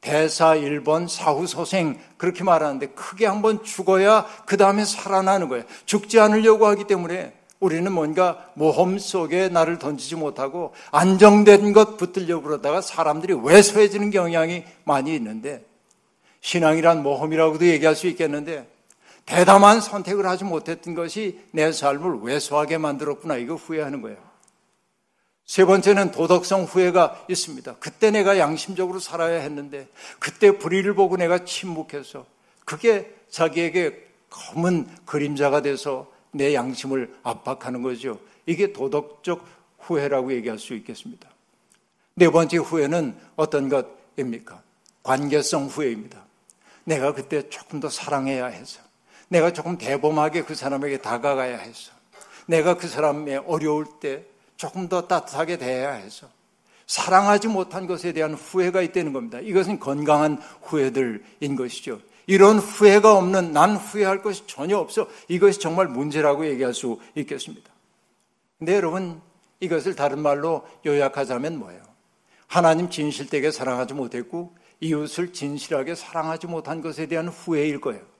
대사 0.00 0.54
1번 0.54 1.08
사후소생 1.08 1.98
그렇게 2.18 2.44
말하는데 2.44 2.88
크게 2.88 3.26
한번 3.26 3.64
죽어야 3.64 4.26
그 4.44 4.56
다음에 4.56 4.84
살아나는 4.84 5.48
거예요. 5.48 5.64
죽지 5.86 6.20
않으려고 6.20 6.66
하기 6.66 6.86
때문에 6.86 7.32
우리는 7.58 7.90
뭔가 7.90 8.50
모험 8.54 8.98
속에 8.98 9.48
나를 9.48 9.78
던지지 9.78 10.16
못하고 10.16 10.74
안정된 10.90 11.72
것 11.72 11.96
붙들려고 11.96 12.42
그러다가 12.42 12.82
사람들이 12.82 13.32
왜소해지는 13.32 14.10
경향이 14.10 14.64
많이 14.84 15.14
있는데 15.14 15.64
신앙이란 16.42 17.02
모험이라고도 17.02 17.66
얘기할 17.66 17.96
수 17.96 18.06
있겠는데 18.08 18.68
대담한 19.26 19.80
선택을 19.80 20.26
하지 20.26 20.44
못했던 20.44 20.94
것이 20.94 21.40
내 21.50 21.72
삶을 21.72 22.20
왜소하게 22.22 22.78
만들었구나 22.78 23.36
이거 23.36 23.54
후회하는 23.54 24.02
거예요. 24.02 24.18
세 25.46 25.64
번째는 25.64 26.10
도덕성 26.12 26.64
후회가 26.64 27.26
있습니다. 27.28 27.76
그때 27.78 28.10
내가 28.10 28.38
양심적으로 28.38 28.98
살아야 28.98 29.40
했는데, 29.40 29.88
그때 30.18 30.56
불의를 30.58 30.94
보고 30.94 31.16
내가 31.16 31.44
침묵해서, 31.44 32.24
그게 32.64 33.14
자기에게 33.28 34.08
검은 34.30 34.88
그림자가 35.04 35.60
돼서 35.60 36.10
내 36.30 36.54
양심을 36.54 37.14
압박하는 37.22 37.82
거죠. 37.82 38.18
이게 38.46 38.72
도덕적 38.72 39.46
후회라고 39.80 40.32
얘기할 40.32 40.58
수 40.58 40.74
있겠습니다. 40.74 41.28
네 42.14 42.30
번째 42.30 42.56
후회는 42.56 43.16
어떤 43.36 43.68
것입니까? 43.68 44.62
관계성 45.02 45.66
후회입니다. 45.66 46.24
내가 46.84 47.12
그때 47.12 47.48
조금 47.50 47.80
더 47.80 47.90
사랑해야 47.90 48.46
해서, 48.46 48.80
내가 49.34 49.52
조금 49.52 49.76
대범하게 49.76 50.44
그 50.44 50.54
사람에게 50.54 50.98
다가가야 50.98 51.58
해서 51.58 51.92
내가 52.46 52.76
그 52.76 52.86
사람의 52.86 53.38
어려울 53.46 53.84
때 53.98 54.24
조금 54.56 54.88
더 54.88 55.08
따뜻하게 55.08 55.58
대해야 55.58 55.90
해서 55.90 56.28
사랑하지 56.86 57.48
못한 57.48 57.88
것에 57.88 58.12
대한 58.12 58.34
후회가 58.34 58.80
있다는 58.82 59.12
겁니다. 59.12 59.40
이것은 59.40 59.80
건강한 59.80 60.40
후회들인 60.62 61.56
것이죠. 61.56 62.00
이런 62.28 62.58
후회가 62.58 63.16
없는 63.16 63.52
난 63.52 63.74
후회할 63.74 64.22
것이 64.22 64.46
전혀 64.46 64.78
없어. 64.78 65.08
이것이 65.26 65.58
정말 65.58 65.88
문제라고 65.88 66.46
얘기할 66.46 66.72
수 66.72 67.00
있겠습니다. 67.16 67.72
근데 68.58 68.76
여러분, 68.76 69.20
이것을 69.58 69.96
다른 69.96 70.20
말로 70.20 70.64
요약하자면 70.86 71.58
뭐예요? 71.58 71.82
하나님 72.46 72.88
진실되게 72.88 73.50
사랑하지 73.50 73.94
못했고 73.94 74.54
이웃을 74.80 75.32
진실하게 75.32 75.96
사랑하지 75.96 76.46
못한 76.46 76.82
것에 76.82 77.06
대한 77.06 77.26
후회일 77.28 77.80
거예요. 77.80 78.13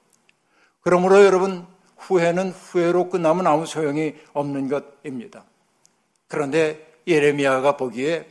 그러므로 0.84 1.24
여러분, 1.24 1.66
후회는 1.96 2.50
후회로 2.50 3.08
끝나면 3.08 3.46
아무 3.46 3.64
소용이 3.64 4.14
없는 4.34 4.68
것입니다. 4.68 5.44
그런데 6.28 6.94
예레미야가 7.06 7.78
보기에 7.78 8.26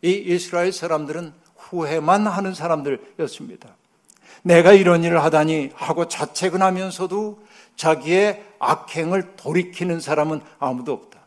이 0.00 0.12
이스라엘 0.12 0.72
사람들은 0.72 1.34
후회만 1.56 2.26
하는 2.26 2.54
사람들이었습니다. 2.54 3.68
내가 4.42 4.72
이런 4.72 5.04
일을 5.04 5.22
하다니 5.22 5.72
하고 5.74 6.08
자책은 6.08 6.62
하면서도 6.62 7.42
자기의 7.76 8.42
악행을 8.58 9.36
돌이키는 9.36 10.00
사람은 10.00 10.40
아무도 10.58 10.92
없다. 10.94 11.20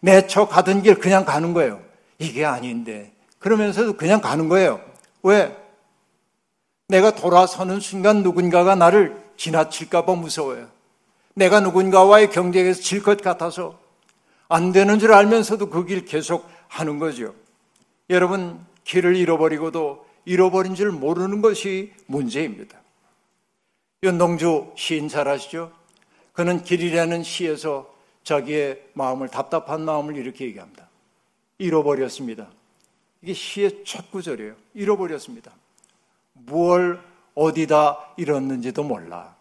내쳐 0.00 0.46
가던 0.46 0.82
길 0.82 0.96
그냥 0.96 1.24
가는 1.24 1.54
거예요. 1.54 1.80
이게 2.18 2.44
아닌데. 2.44 3.12
그러면서도 3.38 3.94
그냥 3.94 4.20
가는 4.20 4.48
거예요. 4.48 4.80
왜? 5.22 5.56
내가 6.88 7.14
돌아서는 7.14 7.80
순간 7.80 8.22
누군가가 8.22 8.74
나를 8.74 9.21
지나칠까봐 9.42 10.14
무서워요. 10.14 10.68
내가 11.34 11.58
누군가와의 11.60 12.30
경쟁에서 12.30 12.80
질 12.80 13.02
것 13.02 13.20
같아서 13.20 13.80
안 14.48 14.70
되는 14.70 14.98
줄 15.00 15.12
알면서도 15.12 15.68
그 15.68 15.84
길 15.84 16.04
계속 16.04 16.48
하는 16.68 16.98
거죠. 17.00 17.34
여러분, 18.08 18.64
길을 18.84 19.16
잃어버리고도 19.16 20.06
잃어버린 20.26 20.76
줄 20.76 20.92
모르는 20.92 21.42
것이 21.42 21.92
문제입니다. 22.06 22.78
윤동주 24.04 24.74
시인 24.76 25.08
잘 25.08 25.26
아시죠? 25.26 25.72
그는 26.32 26.62
길이라는 26.62 27.24
시에서 27.24 27.92
자기의 28.22 28.80
마음을 28.94 29.28
답답한 29.28 29.84
마음을 29.84 30.16
이렇게 30.16 30.44
얘기합니다. 30.44 30.88
잃어버렸습니다. 31.58 32.46
이게 33.22 33.32
시의 33.34 33.82
첫 33.84 34.08
구절이에요. 34.12 34.54
잃어버렸습니다. 34.74 35.50
무얼 36.34 37.02
어디다 37.34 38.14
잃었는지도 38.18 38.82
몰라. 38.84 39.31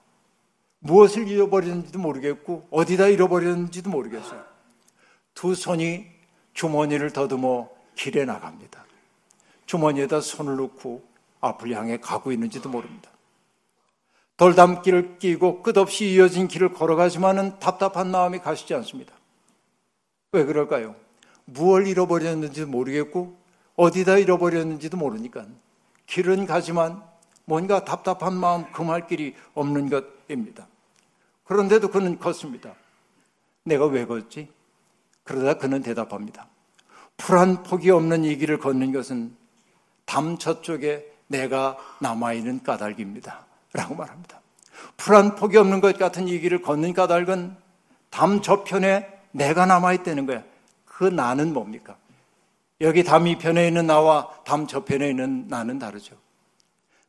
무엇을 0.81 1.27
잃어버렸는지도 1.27 1.99
모르겠고 1.99 2.67
어디다 2.71 3.07
잃어버렸는지도 3.07 3.89
모르겠어요. 3.89 4.43
두 5.33 5.55
손이 5.55 6.05
주머니를 6.53 7.11
더듬어 7.13 7.69
길에 7.95 8.25
나갑니다. 8.25 8.85
주머니에다 9.67 10.21
손을 10.21 10.57
넣고 10.57 11.03
앞을 11.39 11.71
향해 11.75 11.97
가고 11.97 12.31
있는지도 12.31 12.69
모릅니다. 12.69 13.09
돌담길을 14.37 15.19
끼고 15.19 15.61
끝없이 15.61 16.13
이어진 16.13 16.47
길을 16.47 16.73
걸어가지만은 16.73 17.59
답답한 17.59 18.09
마음이 18.09 18.39
가시지 18.39 18.73
않습니다. 18.73 19.13
왜 20.31 20.45
그럴까요? 20.45 20.95
무얼 21.45 21.87
잃어버렸는지도 21.87 22.67
모르겠고 22.67 23.37
어디다 23.75 24.17
잃어버렸는지도 24.17 24.97
모르니까 24.97 25.45
길은 26.07 26.47
가지만 26.47 27.03
뭔가 27.45 27.85
답답한 27.85 28.33
마음 28.33 28.71
금할 28.71 29.07
길이 29.07 29.35
없는 29.53 29.89
것입니다. 29.89 30.67
그런데도 31.51 31.89
그는 31.89 32.17
걷습니다. 32.17 32.73
내가 33.65 33.85
왜 33.85 34.05
걷지? 34.05 34.47
그러다 35.25 35.59
그는 35.59 35.83
대답합니다. 35.83 36.47
풀한 37.17 37.63
폭이 37.63 37.91
없는 37.91 38.23
이 38.23 38.37
길을 38.37 38.57
걷는 38.57 38.93
것은 38.93 39.35
담 40.05 40.37
저쪽에 40.37 41.05
내가 41.27 41.77
남아있는 41.99 42.63
까닭입니다. 42.63 43.45
라고 43.73 43.95
말합니다. 43.95 44.39
풀한 44.95 45.35
폭이 45.35 45.57
없는 45.57 45.81
것 45.81 45.97
같은 45.97 46.29
이 46.29 46.39
길을 46.39 46.61
걷는 46.61 46.93
까닭은 46.93 47.57
담 48.09 48.41
저편에 48.41 49.09
내가 49.31 49.65
남아있다는 49.65 50.25
거야. 50.27 50.45
그 50.85 51.03
나는 51.03 51.51
뭡니까? 51.51 51.97
여기 52.79 53.03
담 53.03 53.27
이편에 53.27 53.67
있는 53.67 53.87
나와 53.87 54.29
담 54.45 54.67
저편에 54.67 55.09
있는 55.09 55.49
나는 55.49 55.79
다르죠. 55.79 56.15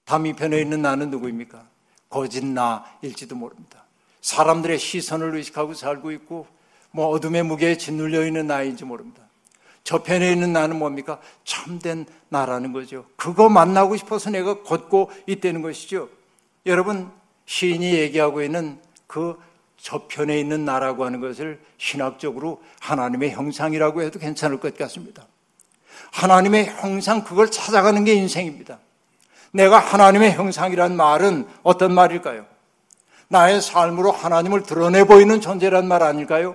담 0.05 0.26
이편에 0.26 0.61
있는 0.61 0.83
나는 0.83 1.11
누구입니까? 1.11 1.64
거짓 2.09 2.44
나일지도 2.44 3.37
모릅니다. 3.37 3.82
사람들의 4.23 4.79
시선을 4.79 5.37
의식하고 5.37 5.75
살고 5.75 6.13
있고 6.13 6.47
뭐 6.91 7.09
어둠의 7.09 7.43
무게에 7.43 7.77
짓눌려 7.77 8.27
있는 8.27 8.47
나인지 8.47 8.85
모릅니다. 8.85 9.23
저편에 9.85 10.31
있는 10.31 10.53
나는 10.53 10.79
뭡니까? 10.79 11.19
참된 11.45 12.07
나라는 12.29 12.73
거죠. 12.73 13.05
그거 13.17 13.49
만나고 13.49 13.97
싶어서 13.97 14.31
내가 14.31 14.63
걷고 14.63 15.11
있다는 15.27 15.61
것이죠. 15.61 16.09
여러분, 16.67 17.11
시인이 17.47 17.93
얘기하고 17.95 18.43
있는 18.43 18.79
그 19.09 19.37
저편에 19.77 20.39
있는 20.39 20.65
나라고 20.65 21.05
하는 21.05 21.21
것을 21.21 21.61
신학적으로 21.77 22.63
하나님의 22.81 23.33
형상이라고 23.33 24.03
해도 24.03 24.21
괜찮을 24.21 24.61
것 24.61 24.77
같습니다. 24.79 25.27
하나님의 26.13 26.67
형상, 26.67 27.25
그걸 27.25 27.51
찾아가는 27.51 28.05
게 28.05 28.15
인생입니다. 28.15 28.79
내가 29.51 29.79
하나님의 29.79 30.33
형상이란 30.33 30.97
말은 30.97 31.49
어떤 31.65 31.93
말일까요? 31.93 32.52
나의 33.33 33.62
삶으로 33.62 34.12
하나님을 34.12 34.62
드러내 34.62 35.05
보이는 35.05 35.40
존재란 35.40 35.88
말 35.88 36.03
아닐까요? 36.03 36.55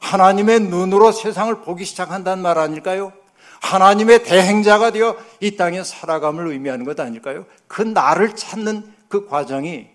하나님의 0.00 0.60
눈으로 0.60 1.12
세상을 1.12 1.54
보기 1.60 1.84
시작한다는 1.84 2.42
말 2.42 2.56
아닐까요? 2.56 3.12
하나님의 3.60 4.24
대행자가 4.24 4.90
되어 4.90 5.18
이 5.40 5.56
땅에 5.56 5.84
살아감을 5.84 6.46
의미하는 6.46 6.86
것 6.86 6.98
아닐까요? 6.98 7.44
그 7.66 7.82
나를 7.82 8.34
찾는 8.34 8.90
그 9.08 9.26
과정이 9.26 9.86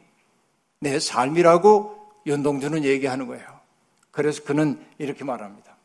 내 0.79 0.99
삶이라고 0.99 1.95
연동주는 2.27 2.83
얘기하는 2.83 3.25
거예요. 3.25 3.43
그래서 4.11 4.43
그는 4.43 4.79
이렇게 4.99 5.23
말합니다. 5.23 5.75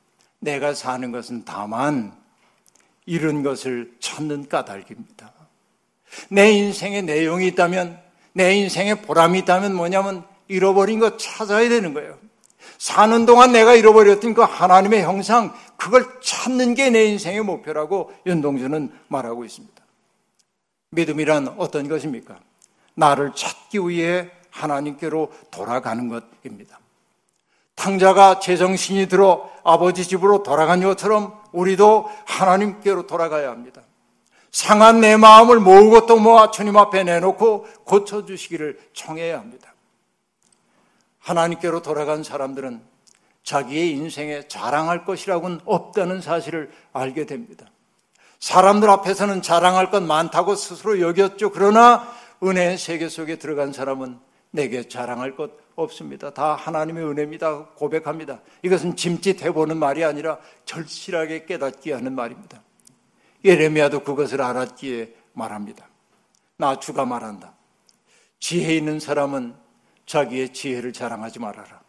내가 0.40 0.74
사는 0.74 1.10
것은 1.10 1.46
다만 1.46 2.12
이런 3.06 3.42
것을 3.42 3.94
찾는 3.98 4.48
까닭입니다. 4.48 5.32
내 6.28 6.50
인생에 6.52 7.00
내용이 7.00 7.46
있다면, 7.46 8.07
내 8.32 8.54
인생에 8.54 8.96
보람이 8.96 9.38
있다면 9.40 9.74
뭐냐면 9.74 10.24
잃어버린 10.48 10.98
것 10.98 11.18
찾아야 11.18 11.68
되는 11.68 11.94
거예요. 11.94 12.18
사는 12.78 13.26
동안 13.26 13.52
내가 13.52 13.74
잃어버렸던 13.74 14.34
그 14.34 14.42
하나님의 14.42 15.02
형상, 15.02 15.52
그걸 15.76 16.06
찾는 16.22 16.74
게 16.74 16.90
내 16.90 17.04
인생의 17.06 17.42
목표라고 17.42 18.12
윤동주는 18.26 18.92
말하고 19.08 19.44
있습니다. 19.44 19.82
믿음이란 20.90 21.56
어떤 21.58 21.88
것입니까? 21.88 22.38
나를 22.94 23.32
찾기 23.34 23.78
위해 23.80 24.30
하나님께로 24.50 25.32
돌아가는 25.50 26.08
것입니다. 26.08 26.78
탕자가 27.74 28.40
제정신이 28.40 29.06
들어 29.06 29.50
아버지 29.62 30.04
집으로 30.04 30.42
돌아간 30.42 30.82
것처럼 30.82 31.38
우리도 31.52 32.10
하나님께로 32.26 33.06
돌아가야 33.06 33.50
합니다. 33.50 33.82
상한 34.58 35.00
내 35.00 35.16
마음을 35.16 35.60
모으고 35.60 36.06
또 36.06 36.18
모아 36.18 36.50
주님 36.50 36.76
앞에 36.76 37.04
내놓고 37.04 37.68
고쳐주시기를 37.84 38.76
청해야 38.92 39.38
합니다. 39.38 39.72
하나님께로 41.20 41.80
돌아간 41.80 42.24
사람들은 42.24 42.82
자기의 43.44 43.92
인생에 43.92 44.48
자랑할 44.48 45.04
것이라고는 45.04 45.60
없다는 45.64 46.20
사실을 46.20 46.72
알게 46.92 47.26
됩니다. 47.26 47.66
사람들 48.40 48.90
앞에서는 48.90 49.42
자랑할 49.42 49.92
것 49.92 50.02
많다고 50.02 50.56
스스로 50.56 51.00
여겼죠. 51.00 51.52
그러나 51.52 52.12
은혜의 52.42 52.78
세계 52.78 53.08
속에 53.08 53.36
들어간 53.36 53.72
사람은 53.72 54.18
내게 54.50 54.88
자랑할 54.88 55.36
것 55.36 55.52
없습니다. 55.76 56.34
다 56.34 56.56
하나님의 56.56 57.04
은혜입니다. 57.04 57.66
고백합니다. 57.76 58.40
이것은 58.62 58.96
짐짓해 58.96 59.52
보는 59.52 59.76
말이 59.76 60.02
아니라 60.02 60.38
절실하게 60.64 61.44
깨닫게 61.46 61.92
하는 61.92 62.16
말입니다. 62.16 62.60
예레미야도 63.48 64.04
그것을 64.04 64.42
알았기에 64.42 65.14
말합니다. 65.32 65.86
나 66.58 66.78
주가 66.78 67.06
말한다. 67.06 67.54
지혜 68.38 68.76
있는 68.76 69.00
사람은 69.00 69.54
자기의 70.04 70.52
지혜를 70.52 70.92
자랑하지 70.92 71.38
말아라. 71.38 71.80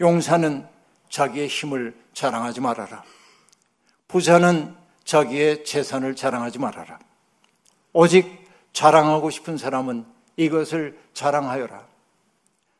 용사는 0.00 0.66
자기의 1.08 1.46
힘을 1.46 1.96
자랑하지 2.14 2.60
말아라. 2.60 3.04
부자는 4.08 4.76
자기의 5.04 5.64
재산을 5.64 6.16
자랑하지 6.16 6.58
말아라. 6.58 6.98
오직 7.92 8.44
자랑하고 8.72 9.30
싶은 9.30 9.56
사람은 9.56 10.04
이것을 10.36 10.98
자랑하여라. 11.14 11.86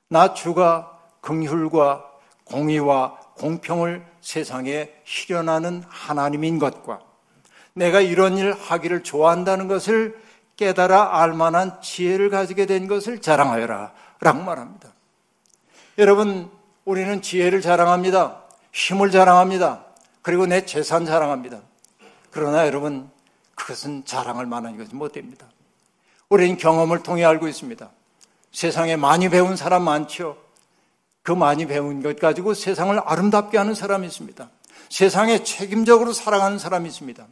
나 0.09 0.35
주가 0.35 1.01
긍휼과 1.21 2.05
공의와 2.45 3.19
공평을 3.37 4.05
세상에 4.21 4.93
실현하는 5.05 5.85
하나님인 5.89 6.59
것과 6.59 7.08
내가 7.75 8.01
이런 8.01 8.37
일 8.37 8.53
하기를 8.53 9.03
좋아한다는 9.03 9.69
것을 9.69 10.19
깨달아 10.57 11.21
알만한 11.21 11.81
지혜를 11.81 12.31
가지게 12.31 12.67
된 12.67 12.89
것을 12.89 13.21
자랑하여라 13.21 13.93
라고 14.21 14.43
말합니다. 14.43 14.89
여러분, 15.99 16.51
우리는 16.85 17.23
지혜를 17.23 17.61
자랑합니다. 17.61 18.43
힘을 18.73 19.11
자랑합니다. 19.11 19.85
그리고 20.23 20.47
내 20.47 20.65
재산 20.65 21.07
자랑합니다. 21.07 21.61
그러나 22.31 22.67
여러분, 22.67 23.11
그것은 23.55 24.05
자랑할 24.05 24.47
만한 24.47 24.77
것이 24.77 24.95
못 24.95 25.13
됩니다. 25.13 25.47
우리는 26.29 26.57
경험을 26.57 27.03
통해 27.03 27.25
알고 27.25 27.49
있습니다. 27.49 27.91
세상에 28.53 28.97
많이 28.97 29.29
배운 29.29 29.57
사람 29.57 29.83
많죠. 29.85 30.37
그 31.23 31.33
많이 31.33 31.67
배운 31.67 32.03
것 32.03 32.19
가지고 32.19 32.55
세상을 32.55 32.99
아름답게 33.05 33.59
하는 33.59 33.75
사람이 33.75 34.07
있습니다. 34.07 34.49
세상에 34.89 35.45
책임적으로 35.45 36.13
살아가는 36.13 36.59
사람이 36.59 36.89
있습니다. 36.89 37.27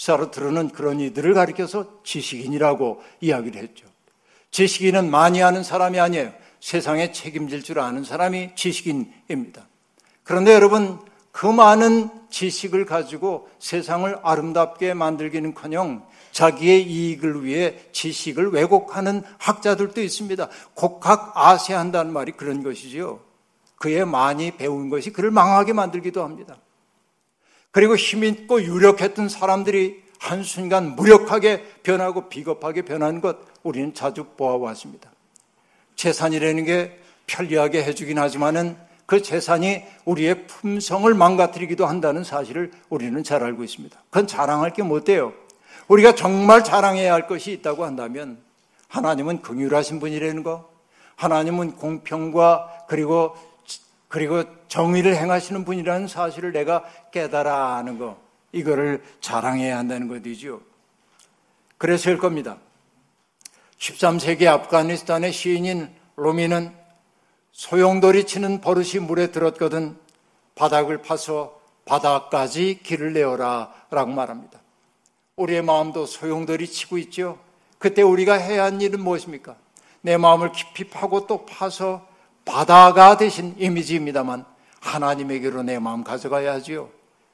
사르트르는 0.00 0.70
그런 0.70 0.98
이들을 0.98 1.34
가리켜서 1.34 1.84
지식인이라고 2.04 3.02
이야기를 3.20 3.60
했죠. 3.60 3.86
지식인은 4.50 5.10
많이 5.10 5.42
아는 5.42 5.62
사람이 5.62 6.00
아니에요. 6.00 6.32
세상에 6.58 7.12
책임질 7.12 7.62
줄 7.62 7.80
아는 7.80 8.02
사람이 8.02 8.54
지식인입니다. 8.54 9.66
그런데 10.24 10.54
여러분, 10.54 10.98
그 11.32 11.44
많은 11.44 12.08
지식을 12.30 12.86
가지고 12.86 13.50
세상을 13.58 14.20
아름답게 14.22 14.94
만들기는 14.94 15.52
커녕 15.52 16.06
자기의 16.32 16.82
이익을 16.82 17.44
위해 17.44 17.76
지식을 17.92 18.52
왜곡하는 18.52 19.22
학자들도 19.36 20.00
있습니다. 20.00 20.48
곡학 20.74 21.32
아세한다는 21.34 22.12
말이 22.12 22.32
그런 22.32 22.62
것이지요. 22.62 23.20
그의 23.76 24.06
많이 24.06 24.50
배운 24.52 24.88
것이 24.88 25.10
그를 25.12 25.30
망하게 25.30 25.74
만들기도 25.74 26.22
합니다. 26.22 26.56
그리고 27.72 27.96
힘있고 27.96 28.62
유력했던 28.62 29.28
사람들이 29.28 30.02
한순간 30.18 30.96
무력하게 30.96 31.64
변하고 31.82 32.28
비겁하게 32.28 32.82
변하는 32.82 33.20
것 33.20 33.38
우리는 33.62 33.94
자주 33.94 34.24
보아왔습니다. 34.36 35.10
재산이라는 35.96 36.64
게 36.64 36.98
편리하게 37.26 37.84
해주긴 37.84 38.18
하지만은 38.18 38.76
그 39.06 39.22
재산이 39.22 39.82
우리의 40.04 40.46
품성을 40.46 41.12
망가뜨리기도 41.14 41.86
한다는 41.86 42.22
사실을 42.22 42.70
우리는 42.88 43.22
잘 43.24 43.42
알고 43.42 43.64
있습니다. 43.64 43.98
그건 44.10 44.26
자랑할 44.26 44.72
게 44.72 44.82
못 44.82 45.04
돼요. 45.04 45.32
우리가 45.88 46.14
정말 46.14 46.62
자랑해야 46.62 47.12
할 47.12 47.26
것이 47.26 47.50
있다고 47.52 47.84
한다면 47.84 48.38
하나님은 48.88 49.42
긍휼하신 49.42 49.98
분이라는 50.00 50.42
거, 50.42 50.70
하나님은 51.16 51.72
공평과 51.76 52.84
그리고 52.88 53.34
그리고 54.10 54.42
정의를 54.66 55.16
행하시는 55.16 55.64
분이라는 55.64 56.08
사실을 56.08 56.50
내가 56.50 56.82
깨달아 57.12 57.76
하는 57.76 57.96
거, 57.96 58.18
이거를 58.50 59.04
자랑해야 59.20 59.78
한다는 59.78 60.08
것이죠. 60.08 60.60
그래서일 61.78 62.18
겁니다. 62.18 62.58
13세기 63.78 64.48
아프가니스탄의 64.48 65.32
시인인 65.32 65.94
로미는 66.16 66.74
소용돌이 67.52 68.24
치는 68.24 68.60
버릇이 68.60 68.98
물에 69.00 69.30
들었거든 69.30 69.96
바닥을 70.56 71.02
파서 71.02 71.60
바닥까지 71.84 72.80
길을 72.82 73.12
내어라 73.12 73.72
라고 73.90 74.10
말합니다. 74.10 74.60
우리의 75.36 75.62
마음도 75.62 76.04
소용돌이 76.04 76.66
치고 76.66 76.98
있죠. 76.98 77.38
그때 77.78 78.02
우리가 78.02 78.34
해야 78.34 78.64
하는 78.64 78.80
일은 78.80 79.00
무엇입니까? 79.00 79.54
내 80.00 80.16
마음을 80.16 80.50
깊이 80.50 80.90
파고 80.90 81.28
또 81.28 81.46
파서 81.46 82.09
바다가 82.50 83.16
되신 83.16 83.54
이미지입니다만 83.58 84.44
하나님에게로 84.80 85.62
내 85.62 85.78
마음 85.78 86.02
가져가야 86.02 86.54
하지요. 86.54 86.88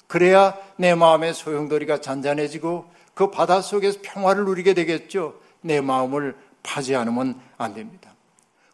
그래야 0.07 0.55
내 0.76 0.94
마음의 0.94 1.33
소용돌이가 1.33 2.02
잔잔해지고 2.02 2.85
그 3.14 3.31
바다 3.31 3.62
속에서 3.62 3.98
평화를 4.02 4.44
누리게 4.44 4.74
되겠죠. 4.74 5.40
내 5.62 5.81
마음을 5.81 6.37
파지 6.62 6.94
않으면 6.94 7.40
안 7.57 7.72
됩니다. 7.72 8.12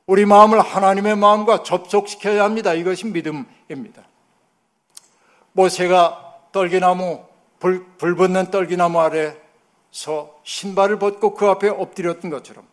우리 0.04 0.26
마음을 0.26 0.60
하나님의 0.60 1.16
마음과 1.16 1.62
접촉시켜야 1.62 2.42
합니다. 2.42 2.74
이것이 2.74 3.06
믿음입니다. 3.06 4.02
모세가 5.52 6.38
떨기나무, 6.50 7.24
불, 7.60 7.86
불 7.98 8.16
붙는 8.16 8.50
떨기나무 8.50 8.98
아래서 9.00 10.40
신발을 10.42 10.98
벗고 10.98 11.34
그 11.34 11.46
앞에 11.46 11.68
엎드렸던 11.68 12.32
것처럼 12.32 12.66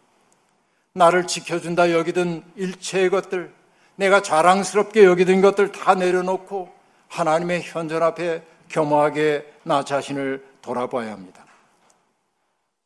나를 0.93 1.27
지켜준다 1.27 1.91
여기던 1.91 2.43
일체의 2.55 3.11
것들, 3.11 3.58
내가 3.99 4.21
자랑스럽게 4.21 5.03
여기던 5.03 5.41
것들 5.41 5.73
다 5.73 5.93
내려놓고 5.93 6.69
하나님의 7.09 7.63
현존 7.63 8.01
앞에 8.01 8.43
겸허하게 8.69 9.45
나 9.63 9.83
자신을 9.83 10.45
돌아봐야 10.61 11.11
합니다. 11.11 11.45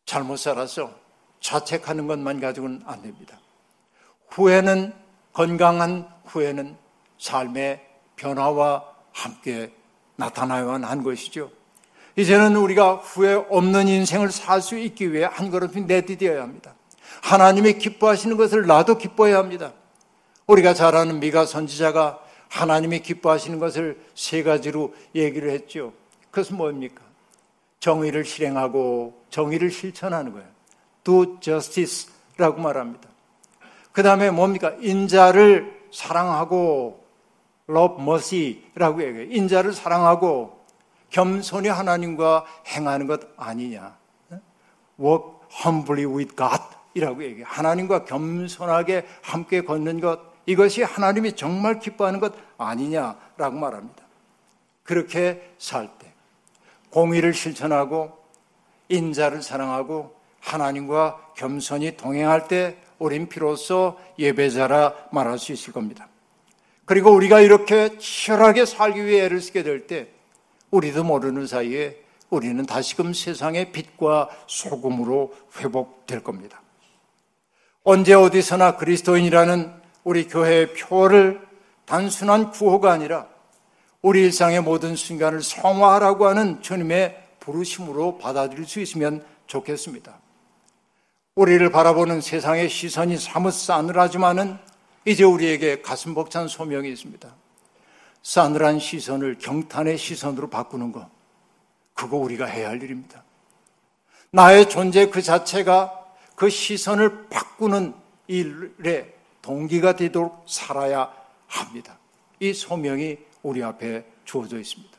잘못 0.08 0.38
살아서 0.38 0.92
자책하는 1.40 2.08
것만 2.08 2.40
가지고는 2.40 2.82
안 2.86 3.04
됩니다. 3.04 3.40
후회는 4.30 4.92
건강한 5.34 6.10
후회는 6.26 6.78
삶의 7.20 7.86
변화와 8.16 8.84
함께 9.12 9.72
나타나야만 10.16 10.84
한 10.84 11.04
것이죠. 11.04 11.52
이제는 12.16 12.56
우리가 12.56 12.96
후회 12.96 13.34
없는 13.34 13.88
인생을 13.88 14.32
살 14.32 14.62
수 14.62 14.80
있기 14.80 15.14
위해 15.14 15.26
한 15.26 15.52
걸음씩 15.52 15.86
내디뎌야 15.86 16.42
합니다. 16.42 16.74
하나님이 17.22 17.74
기뻐하시는 17.74 18.36
것을 18.36 18.66
나도 18.66 18.98
기뻐해야 18.98 19.38
합니다. 19.38 19.74
우리가 20.48 20.74
잘 20.74 20.96
아는 20.96 21.20
미가 21.20 21.46
선지자가 21.46 22.20
하나님이 22.50 23.00
기뻐하시는 23.00 23.60
것을 23.60 24.00
세 24.14 24.44
가지로 24.44 24.94
얘기를 25.16 25.50
했죠. 25.50 25.94
그것은 26.32 26.58
뭡니까? 26.58 27.02
정의를 27.80 28.26
실행하고 28.26 29.24
정의를 29.30 29.72
실천하는 29.72 30.32
거예요. 30.34 30.48
do 31.04 31.40
justice라고 31.40 32.62
말합니다. 32.62 33.10
그 33.92 34.04
다음에 34.04 34.32
뭡니까? 34.32 34.74
인자를 34.80 35.82
사랑하고 35.92 37.04
love 37.70 38.02
mercy라고 38.02 39.04
얘기해요. 39.04 39.32
인자를 39.32 39.74
사랑하고 39.74 40.64
겸손히 41.10 41.70
하나님과 41.70 42.46
행하는 42.68 43.08
것 43.08 43.22
아니냐. 43.38 43.98
work 45.00 45.26
humbly 45.64 46.06
with 46.06 46.36
God 46.36 46.62
이라고 46.96 47.24
얘기해요. 47.24 47.46
하나님과 47.48 48.06
겸손하게 48.06 49.06
함께 49.22 49.62
걷는 49.62 50.00
것, 50.00 50.20
이것이 50.46 50.84
하나님이 50.84 51.34
정말 51.34 51.80
기뻐하는 51.80 52.20
것 52.20 52.34
아니냐라고 52.58 53.52
말합니다. 53.58 54.04
그렇게 54.84 55.54
살 55.58 55.90
때, 55.98 56.12
공의를 56.90 57.34
실천하고, 57.34 58.18
인자를 58.90 59.42
사랑하고, 59.42 60.16
하나님과 60.42 61.34
겸손히 61.36 61.96
동행할 61.96 62.48
때, 62.48 62.78
우린 63.00 63.28
비로소 63.28 63.98
예배자라 64.20 64.94
말할 65.12 65.40
수 65.40 65.52
있을 65.54 65.74
겁니다. 65.74 66.08
그리고 66.86 67.12
우리가 67.12 67.40
이렇게 67.40 67.98
치열하게 67.98 68.66
살기 68.66 69.06
위해 69.06 69.26
애를 69.26 69.42
쓰게 69.42 69.64
될 69.64 69.88
때, 69.88 70.10
우리도 70.72 71.04
모르는 71.04 71.48
사이에 71.48 72.04
우리는 72.30 72.66
다시금 72.66 73.14
세상의 73.14 73.72
빛과 73.72 74.30
소금으로 74.48 75.34
회복될 75.58 76.24
겁니다. 76.24 76.62
언제 77.84 78.14
어디서나 78.14 78.78
그리스도인이라는 78.78 79.83
우리 80.04 80.28
교회의 80.28 80.74
표를 80.74 81.42
단순한 81.86 82.52
구호가 82.52 82.92
아니라 82.92 83.28
우리 84.02 84.22
일상의 84.22 84.62
모든 84.62 84.96
순간을 84.96 85.42
성화하라고 85.42 86.28
하는 86.28 86.62
주님의 86.62 87.24
부르심으로 87.40 88.18
받아들일 88.18 88.66
수 88.66 88.80
있으면 88.80 89.26
좋겠습니다. 89.48 90.20
우리를 91.36 91.70
바라보는 91.72 92.22
세상의 92.22 92.70
시선이 92.70 93.18
사뭇 93.18 93.52
싸늘하지만은 93.52 94.58
이제 95.06 95.24
우리에게 95.24 95.82
가슴 95.82 96.14
벅찬 96.14 96.48
소명이 96.48 96.90
있습니다. 96.92 97.34
싸늘한 98.22 98.80
시선을 98.80 99.38
경탄의 99.40 99.98
시선으로 99.98 100.50
바꾸는 100.50 100.92
것. 100.92 101.10
그거 101.94 102.18
우리가 102.18 102.46
해야 102.46 102.70
할 102.70 102.82
일입니다. 102.82 103.24
나의 104.32 104.70
존재 104.70 105.10
그 105.10 105.22
자체가 105.22 106.06
그 106.36 106.50
시선을 106.50 107.30
바꾸는 107.30 107.94
일에 108.28 109.13
동기가 109.44 109.96
되도록 109.96 110.46
살아야 110.48 111.14
합니다. 111.46 112.00
이 112.40 112.54
소명이 112.54 113.20
우리 113.44 113.62
앞에 113.62 114.04
주어져 114.26 114.58
있습니다. 114.58 114.98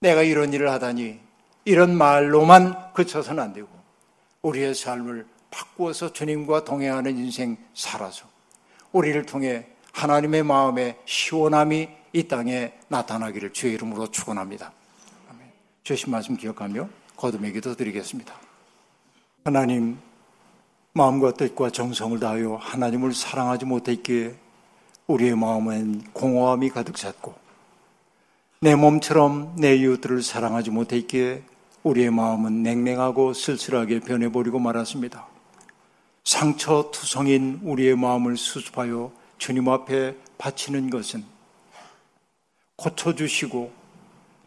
내가 0.00 0.22
이런 0.22 0.54
일을 0.54 0.70
하다니 0.70 1.20
이런 1.66 1.94
말로만 1.96 2.94
그쳐서는 2.94 3.42
안 3.42 3.52
되고 3.52 3.68
우리의 4.40 4.74
삶을 4.74 5.26
바꾸어서 5.50 6.12
주님과 6.12 6.64
동행하는 6.64 7.18
인생 7.18 7.58
살아서 7.74 8.26
우리를 8.92 9.26
통해 9.26 9.66
하나님의 9.92 10.42
마음의 10.42 10.98
시원함이 11.04 11.88
이 12.14 12.28
땅에 12.28 12.72
나타나기를 12.88 13.52
주의 13.52 13.74
이름으로 13.74 14.10
축원합니다. 14.10 14.72
주신 15.82 16.12
말씀 16.12 16.36
기억하며 16.36 16.88
거듭의 17.16 17.52
기도 17.52 17.74
드리겠습니다. 17.74 18.34
하나님 19.44 19.98
마음과 20.94 21.34
뜻과 21.34 21.70
정성을 21.70 22.20
다하여 22.20 22.56
하나님을 22.56 23.14
사랑하지 23.14 23.64
못했기에 23.64 24.34
우리의 25.06 25.36
마음엔 25.36 26.02
공허함이 26.12 26.68
가득 26.68 26.96
찼고 26.96 27.34
내 28.60 28.74
몸처럼 28.74 29.56
내 29.56 29.74
이웃들을 29.74 30.22
사랑하지 30.22 30.70
못했기에 30.70 31.42
우리의 31.82 32.10
마음은 32.10 32.62
냉랭하고 32.62 33.32
쓸쓸하게 33.32 34.00
변해버리고 34.00 34.58
말았습니다. 34.58 35.26
상처 36.24 36.90
투성인 36.92 37.60
우리의 37.64 37.96
마음을 37.96 38.36
수습하여 38.36 39.10
주님 39.38 39.68
앞에 39.68 40.14
바치는 40.38 40.90
것은 40.90 41.24
고쳐주시고 42.76 43.72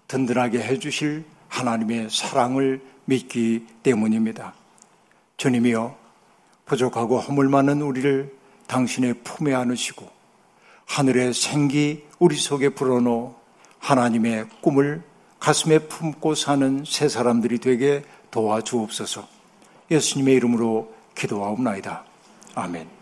든든하게 0.07 0.59
해주실 0.59 1.25
하나님의 1.49 2.09
사랑을 2.09 2.81
믿기 3.05 3.65
때문입니다. 3.83 4.53
주님이여 5.37 6.04
부족하고 6.65 7.19
허물 7.19 7.49
많은 7.49 7.81
우리를 7.81 8.33
당신의 8.67 9.15
품에 9.23 9.53
안으시고 9.53 10.09
하늘의 10.85 11.33
생기 11.33 12.03
우리 12.19 12.35
속에 12.35 12.69
불어넣어 12.69 13.35
하나님의 13.79 14.47
꿈을 14.61 15.03
가슴에 15.39 15.79
품고 15.79 16.35
사는 16.35 16.83
새 16.85 17.07
사람들이 17.07 17.59
되게 17.59 18.03
도와주옵소서 18.31 19.27
예수님의 19.91 20.35
이름으로 20.35 20.93
기도하옵나이다. 21.13 22.03
아멘. 22.55 22.94